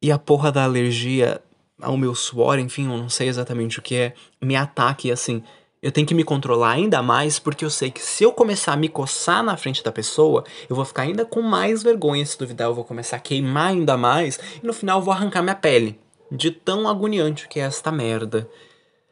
e 0.00 0.12
a 0.12 0.18
porra 0.18 0.52
da 0.52 0.64
alergia 0.64 1.40
ao 1.82 1.96
meu 1.96 2.14
suor, 2.14 2.58
enfim, 2.58 2.90
eu 2.90 2.96
não 2.96 3.08
sei 3.08 3.28
exatamente 3.28 3.78
o 3.78 3.82
que 3.82 3.94
é, 3.96 4.14
me 4.40 4.56
ataque 4.56 5.10
assim. 5.10 5.42
Eu 5.82 5.90
tenho 5.90 6.06
que 6.06 6.14
me 6.14 6.22
controlar 6.22 6.70
ainda 6.70 7.02
mais 7.02 7.40
porque 7.40 7.64
eu 7.64 7.70
sei 7.70 7.90
que 7.90 8.00
se 8.00 8.22
eu 8.22 8.32
começar 8.32 8.72
a 8.72 8.76
me 8.76 8.88
coçar 8.88 9.42
na 9.42 9.56
frente 9.56 9.82
da 9.82 9.90
pessoa, 9.90 10.44
eu 10.70 10.76
vou 10.76 10.84
ficar 10.84 11.02
ainda 11.02 11.24
com 11.24 11.42
mais 11.42 11.82
vergonha. 11.82 12.24
Se 12.24 12.38
duvidar, 12.38 12.68
eu 12.68 12.74
vou 12.74 12.84
começar 12.84 13.16
a 13.16 13.20
queimar 13.20 13.70
ainda 13.70 13.96
mais 13.96 14.38
e 14.62 14.66
no 14.66 14.72
final 14.72 15.00
eu 15.00 15.04
vou 15.04 15.12
arrancar 15.12 15.42
minha 15.42 15.56
pele. 15.56 15.98
De 16.30 16.52
tão 16.52 16.88
agoniante 16.88 17.48
que 17.48 17.58
é 17.58 17.64
esta 17.64 17.90
merda. 17.90 18.48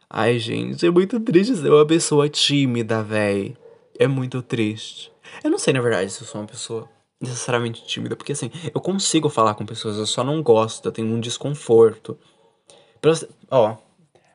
Ai, 0.08 0.38
gente, 0.38 0.86
é 0.86 0.90
muito 0.90 1.18
triste 1.20 1.56
ser 1.56 1.72
uma 1.72 1.84
pessoa 1.84 2.28
tímida, 2.28 3.02
véi. 3.02 3.56
É 3.98 4.06
muito 4.06 4.40
triste. 4.40 5.12
Eu 5.42 5.50
não 5.50 5.58
sei, 5.58 5.72
na 5.72 5.80
verdade, 5.80 6.10
se 6.10 6.22
eu 6.22 6.26
sou 6.26 6.40
uma 6.40 6.46
pessoa 6.46 6.88
necessariamente 7.20 7.84
tímida, 7.84 8.16
porque 8.16 8.32
assim, 8.32 8.50
eu 8.74 8.80
consigo 8.80 9.28
falar 9.28 9.54
com 9.54 9.66
pessoas, 9.66 9.98
eu 9.98 10.06
só 10.06 10.24
não 10.24 10.42
gosto, 10.42 10.86
eu 10.86 10.92
tenho 10.92 11.08
um 11.08 11.20
desconforto. 11.20 12.16
Pra, 13.00 13.12
ó, 13.50 13.76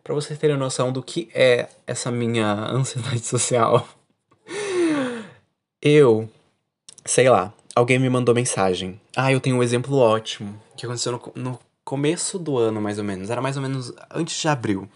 Pra 0.05 0.13
vocês 0.13 0.37
terem 0.37 0.55
noção 0.55 0.91
do 0.91 1.01
que 1.01 1.31
é 1.33 1.67
essa 1.87 2.11
minha 2.11 2.53
ansiedade 2.69 3.21
social. 3.21 3.89
Eu, 5.81 6.29
sei 7.03 7.27
lá, 7.27 7.51
alguém 7.75 7.97
me 7.97 8.07
mandou 8.07 8.35
mensagem. 8.35 9.01
Ah, 9.15 9.31
eu 9.31 9.39
tenho 9.39 9.55
um 9.55 9.63
exemplo 9.63 9.97
ótimo 9.97 10.61
que 10.77 10.85
aconteceu 10.85 11.13
no, 11.13 11.31
no 11.43 11.59
começo 11.83 12.37
do 12.37 12.55
ano, 12.55 12.79
mais 12.79 12.99
ou 12.99 13.03
menos. 13.03 13.31
Era 13.31 13.41
mais 13.41 13.55
ou 13.55 13.63
menos 13.63 13.91
antes 14.11 14.39
de 14.39 14.47
abril. 14.47 14.87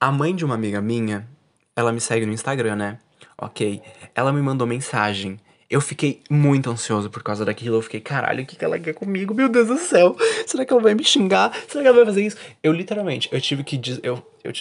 A 0.00 0.10
mãe 0.10 0.34
de 0.34 0.46
uma 0.46 0.54
amiga 0.54 0.80
minha, 0.80 1.28
ela 1.76 1.92
me 1.92 2.00
segue 2.00 2.24
no 2.24 2.32
Instagram, 2.32 2.76
né? 2.76 2.98
Ok. 3.36 3.82
Ela 4.14 4.32
me 4.32 4.40
mandou 4.40 4.66
mensagem. 4.66 5.38
Eu 5.72 5.80
fiquei 5.80 6.20
muito 6.28 6.70
ansioso 6.70 7.08
por 7.08 7.22
causa 7.22 7.46
daquilo. 7.46 7.76
Eu 7.76 7.82
fiquei, 7.82 7.98
caralho, 7.98 8.42
o 8.42 8.46
que, 8.46 8.56
que 8.56 8.62
ela 8.62 8.78
quer 8.78 8.92
comigo? 8.92 9.32
Meu 9.32 9.48
Deus 9.48 9.68
do 9.68 9.78
céu. 9.78 10.14
Será 10.46 10.66
que 10.66 10.72
ela 10.74 10.82
vai 10.82 10.94
me 10.94 11.02
xingar? 11.02 11.50
Será 11.66 11.80
que 11.82 11.88
ela 11.88 11.96
vai 11.96 12.04
fazer 12.04 12.26
isso? 12.26 12.36
Eu 12.62 12.74
literalmente, 12.74 13.26
eu 13.32 13.40
tive 13.40 13.64
que. 13.64 13.78
Des... 13.78 13.98
Eu, 14.02 14.22
eu 14.44 14.52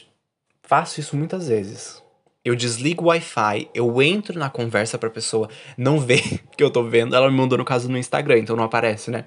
faço 0.64 1.02
isso 1.02 1.18
muitas 1.18 1.50
vezes. 1.50 2.02
Eu 2.46 2.56
desligo 2.56 3.04
o 3.04 3.08
Wi-Fi, 3.10 3.70
eu 3.76 4.02
entro 4.02 4.40
na 4.40 4.50
conversa 4.50 4.98
pra 4.98 5.10
pessoa 5.10 5.50
não 5.78 6.00
ver 6.00 6.40
que 6.56 6.64
eu 6.64 6.72
tô 6.72 6.82
vendo. 6.82 7.14
Ela 7.14 7.30
me 7.30 7.36
mandou, 7.36 7.58
no 7.58 7.66
caso, 7.66 7.90
no 7.90 7.98
Instagram, 7.98 8.40
então 8.40 8.56
não 8.56 8.64
aparece, 8.64 9.12
né? 9.12 9.26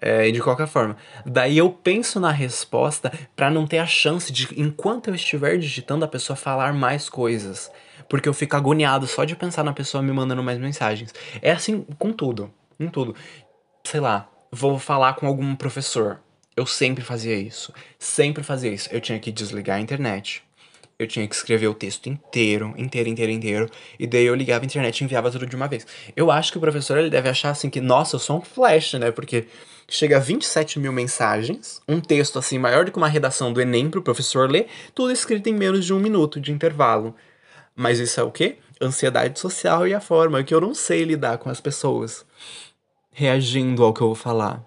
É, 0.00 0.30
de 0.30 0.40
qualquer 0.40 0.68
forma. 0.68 0.96
Daí 1.26 1.58
eu 1.58 1.70
penso 1.70 2.20
na 2.20 2.30
resposta 2.30 3.12
para 3.34 3.50
não 3.50 3.66
ter 3.66 3.78
a 3.78 3.86
chance 3.86 4.32
de, 4.32 4.48
enquanto 4.56 5.08
eu 5.08 5.14
estiver 5.16 5.58
digitando, 5.58 6.04
a 6.04 6.08
pessoa 6.08 6.36
falar 6.36 6.72
mais 6.72 7.08
coisas. 7.08 7.68
Porque 8.08 8.28
eu 8.28 8.34
fico 8.34 8.56
agoniado 8.56 9.06
só 9.06 9.24
de 9.24 9.36
pensar 9.36 9.64
na 9.64 9.72
pessoa 9.72 10.02
me 10.02 10.12
mandando 10.12 10.42
mais 10.42 10.58
mensagens. 10.58 11.12
É 11.40 11.52
assim 11.52 11.82
com 11.98 12.12
tudo. 12.12 12.50
Em 12.78 12.88
tudo. 12.88 13.14
Sei 13.84 14.00
lá, 14.00 14.28
vou 14.50 14.78
falar 14.78 15.14
com 15.14 15.26
algum 15.26 15.54
professor. 15.54 16.20
Eu 16.56 16.66
sempre 16.66 17.02
fazia 17.02 17.34
isso. 17.34 17.72
Sempre 17.98 18.42
fazia 18.42 18.72
isso. 18.72 18.88
Eu 18.92 19.00
tinha 19.00 19.18
que 19.18 19.32
desligar 19.32 19.76
a 19.76 19.80
internet. 19.80 20.42
Eu 20.96 21.08
tinha 21.08 21.26
que 21.26 21.34
escrever 21.34 21.66
o 21.66 21.74
texto 21.74 22.08
inteiro, 22.08 22.72
inteiro, 22.76 23.08
inteiro, 23.08 23.32
inteiro. 23.32 23.70
E 23.98 24.06
daí 24.06 24.24
eu 24.24 24.34
ligava 24.34 24.64
a 24.64 24.66
internet 24.66 25.00
e 25.00 25.04
enviava 25.04 25.30
tudo 25.30 25.44
de 25.44 25.56
uma 25.56 25.66
vez. 25.66 25.84
Eu 26.14 26.30
acho 26.30 26.52
que 26.52 26.58
o 26.58 26.60
professor 26.60 26.96
ele 26.96 27.10
deve 27.10 27.28
achar 27.28 27.50
assim 27.50 27.68
que, 27.68 27.80
nossa, 27.80 28.14
eu 28.14 28.20
sou 28.20 28.38
um 28.38 28.40
flash, 28.40 28.94
né? 28.94 29.10
Porque 29.10 29.48
chega 29.88 30.18
a 30.18 30.20
27 30.20 30.78
mil 30.78 30.92
mensagens, 30.92 31.82
um 31.88 32.00
texto 32.00 32.38
assim 32.38 32.58
maior 32.58 32.84
do 32.84 32.92
que 32.92 32.96
uma 32.96 33.08
redação 33.08 33.52
do 33.52 33.60
Enem 33.60 33.90
pro 33.90 34.02
professor 34.02 34.48
ler, 34.48 34.68
tudo 34.94 35.12
escrito 35.12 35.48
em 35.48 35.54
menos 35.54 35.84
de 35.84 35.92
um 35.92 35.98
minuto 35.98 36.40
de 36.40 36.52
intervalo. 36.52 37.14
Mas 37.74 37.98
isso 37.98 38.20
é 38.20 38.22
o 38.22 38.30
quê? 38.30 38.58
Ansiedade 38.80 39.38
social 39.38 39.86
e 39.86 39.94
a 39.94 40.00
forma 40.00 40.42
que 40.44 40.54
eu 40.54 40.60
não 40.60 40.74
sei 40.74 41.04
lidar 41.04 41.38
com 41.38 41.50
as 41.50 41.60
pessoas 41.60 42.24
reagindo 43.10 43.84
ao 43.84 43.94
que 43.94 44.00
eu 44.00 44.08
vou 44.08 44.16
falar. 44.16 44.64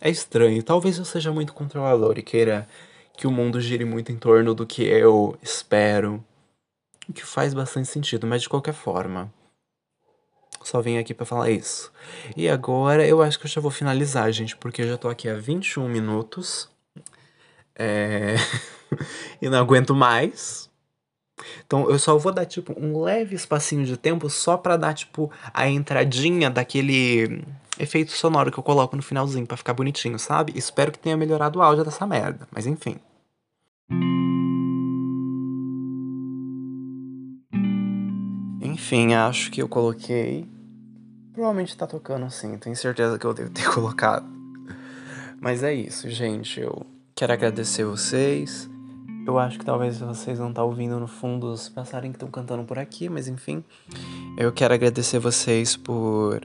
É 0.00 0.10
estranho. 0.10 0.62
Talvez 0.62 0.98
eu 0.98 1.04
seja 1.04 1.32
muito 1.32 1.52
controlador 1.52 2.18
e 2.18 2.22
queira 2.22 2.68
que 3.16 3.26
o 3.26 3.30
mundo 3.30 3.60
gire 3.60 3.84
muito 3.84 4.12
em 4.12 4.16
torno 4.16 4.54
do 4.54 4.66
que 4.66 4.82
eu 4.82 5.36
espero. 5.42 6.24
O 7.08 7.12
que 7.12 7.24
faz 7.24 7.54
bastante 7.54 7.88
sentido, 7.88 8.26
mas 8.26 8.42
de 8.42 8.48
qualquer 8.48 8.74
forma. 8.74 9.32
Só 10.62 10.80
vim 10.80 10.98
aqui 10.98 11.14
para 11.14 11.24
falar 11.24 11.50
isso. 11.50 11.90
E 12.36 12.48
agora 12.48 13.06
eu 13.06 13.22
acho 13.22 13.38
que 13.38 13.46
eu 13.46 13.50
já 13.50 13.60
vou 13.60 13.70
finalizar, 13.70 14.30
gente, 14.32 14.56
porque 14.56 14.82
eu 14.82 14.88
já 14.88 14.98
tô 14.98 15.08
aqui 15.08 15.28
há 15.28 15.34
21 15.34 15.88
minutos. 15.88 16.68
É... 17.74 18.34
e 19.40 19.48
não 19.48 19.58
aguento 19.58 19.94
mais. 19.94 20.68
Então 21.66 21.88
eu 21.90 21.98
só 21.98 22.16
vou 22.16 22.32
dar 22.32 22.44
tipo 22.44 22.74
um 22.78 23.00
leve 23.00 23.34
espacinho 23.34 23.84
de 23.84 23.96
tempo 23.96 24.28
só 24.28 24.56
para 24.56 24.76
dar 24.76 24.94
tipo 24.94 25.30
a 25.52 25.68
entradinha 25.68 26.50
daquele 26.50 27.42
efeito 27.78 28.12
sonoro 28.12 28.50
que 28.50 28.58
eu 28.58 28.62
coloco 28.62 28.96
no 28.96 29.02
finalzinho 29.02 29.46
para 29.46 29.56
ficar 29.56 29.72
bonitinho, 29.72 30.18
sabe? 30.18 30.52
Espero 30.56 30.90
que 30.92 30.98
tenha 30.98 31.16
melhorado 31.16 31.58
o 31.58 31.62
áudio 31.62 31.84
dessa 31.84 32.06
merda, 32.06 32.46
mas 32.50 32.66
enfim. 32.66 32.96
Enfim, 38.60 39.14
acho 39.14 39.50
que 39.50 39.62
eu 39.62 39.68
coloquei. 39.68 40.46
Provavelmente 41.32 41.76
tá 41.76 41.86
tocando 41.86 42.28
sim, 42.30 42.56
tenho 42.58 42.74
certeza 42.74 43.18
que 43.18 43.24
eu 43.24 43.34
devo 43.34 43.50
ter 43.50 43.68
colocado. 43.72 44.26
Mas 45.40 45.62
é 45.62 45.72
isso, 45.72 46.10
gente. 46.10 46.60
Eu 46.60 46.84
quero 47.14 47.32
agradecer 47.32 47.84
vocês. 47.84 48.68
Eu 49.28 49.38
acho 49.38 49.58
que 49.58 49.64
talvez 49.66 50.00
vocês 50.00 50.38
não 50.38 50.48
estão 50.48 50.64
tá 50.64 50.64
ouvindo 50.64 50.98
no 50.98 51.06
fundo 51.06 51.52
os 51.52 51.68
passarinhos 51.68 52.14
que 52.14 52.24
estão 52.24 52.30
cantando 52.30 52.64
por 52.64 52.78
aqui, 52.78 53.10
mas 53.10 53.28
enfim. 53.28 53.62
Eu 54.38 54.50
quero 54.50 54.72
agradecer 54.72 55.18
vocês 55.18 55.76
por 55.76 56.40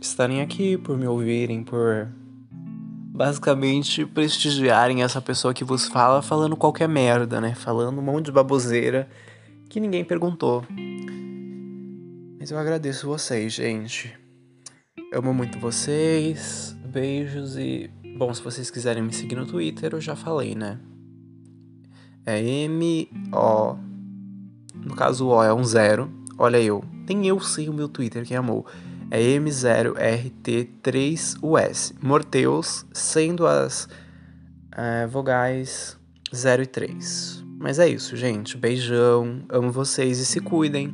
estarem 0.00 0.40
aqui, 0.40 0.78
por 0.78 0.96
me 0.96 1.06
ouvirem, 1.06 1.62
por 1.62 2.08
basicamente 2.50 4.06
prestigiarem 4.06 5.02
essa 5.02 5.20
pessoa 5.20 5.52
que 5.52 5.62
vos 5.62 5.88
fala 5.88 6.22
falando 6.22 6.56
qualquer 6.56 6.88
merda, 6.88 7.38
né? 7.38 7.54
Falando 7.54 7.98
um 7.98 8.02
monte 8.02 8.24
de 8.24 8.32
baboseira 8.32 9.06
que 9.68 9.78
ninguém 9.78 10.02
perguntou. 10.02 10.64
Mas 12.38 12.50
eu 12.50 12.56
agradeço 12.56 13.06
vocês, 13.06 13.52
gente. 13.52 14.18
Eu 15.12 15.18
amo 15.18 15.34
muito 15.34 15.58
vocês. 15.58 16.74
Beijos 16.82 17.58
e. 17.58 17.90
Bom, 18.16 18.32
se 18.32 18.40
vocês 18.40 18.70
quiserem 18.70 19.02
me 19.02 19.12
seguir 19.12 19.36
no 19.36 19.44
Twitter, 19.44 19.92
eu 19.92 20.00
já 20.00 20.16
falei, 20.16 20.54
né? 20.54 20.78
É 22.26 22.42
M-O. 22.42 23.76
No 24.74 24.94
caso, 24.94 25.28
o 25.28 25.42
é 25.42 25.54
um 25.54 25.64
zero. 25.64 26.10
Olha 26.36 26.60
eu. 26.60 26.84
Nem 27.08 27.26
eu 27.26 27.40
sei 27.40 27.68
o 27.68 27.72
meu 27.72 27.88
Twitter, 27.88 28.26
quem 28.26 28.36
amou 28.36 28.66
é 29.10 29.20
M0RT3US. 29.20 31.92
Morteus, 32.02 32.86
sendo 32.92 33.46
as 33.46 33.88
é, 34.72 35.06
vogais 35.06 35.96
0 36.34 36.62
e 36.62 36.66
3. 36.66 37.44
Mas 37.58 37.78
é 37.78 37.88
isso, 37.88 38.16
gente. 38.16 38.56
Beijão. 38.56 39.44
Amo 39.48 39.70
vocês 39.70 40.18
e 40.18 40.26
se 40.26 40.40
cuidem. 40.40 40.92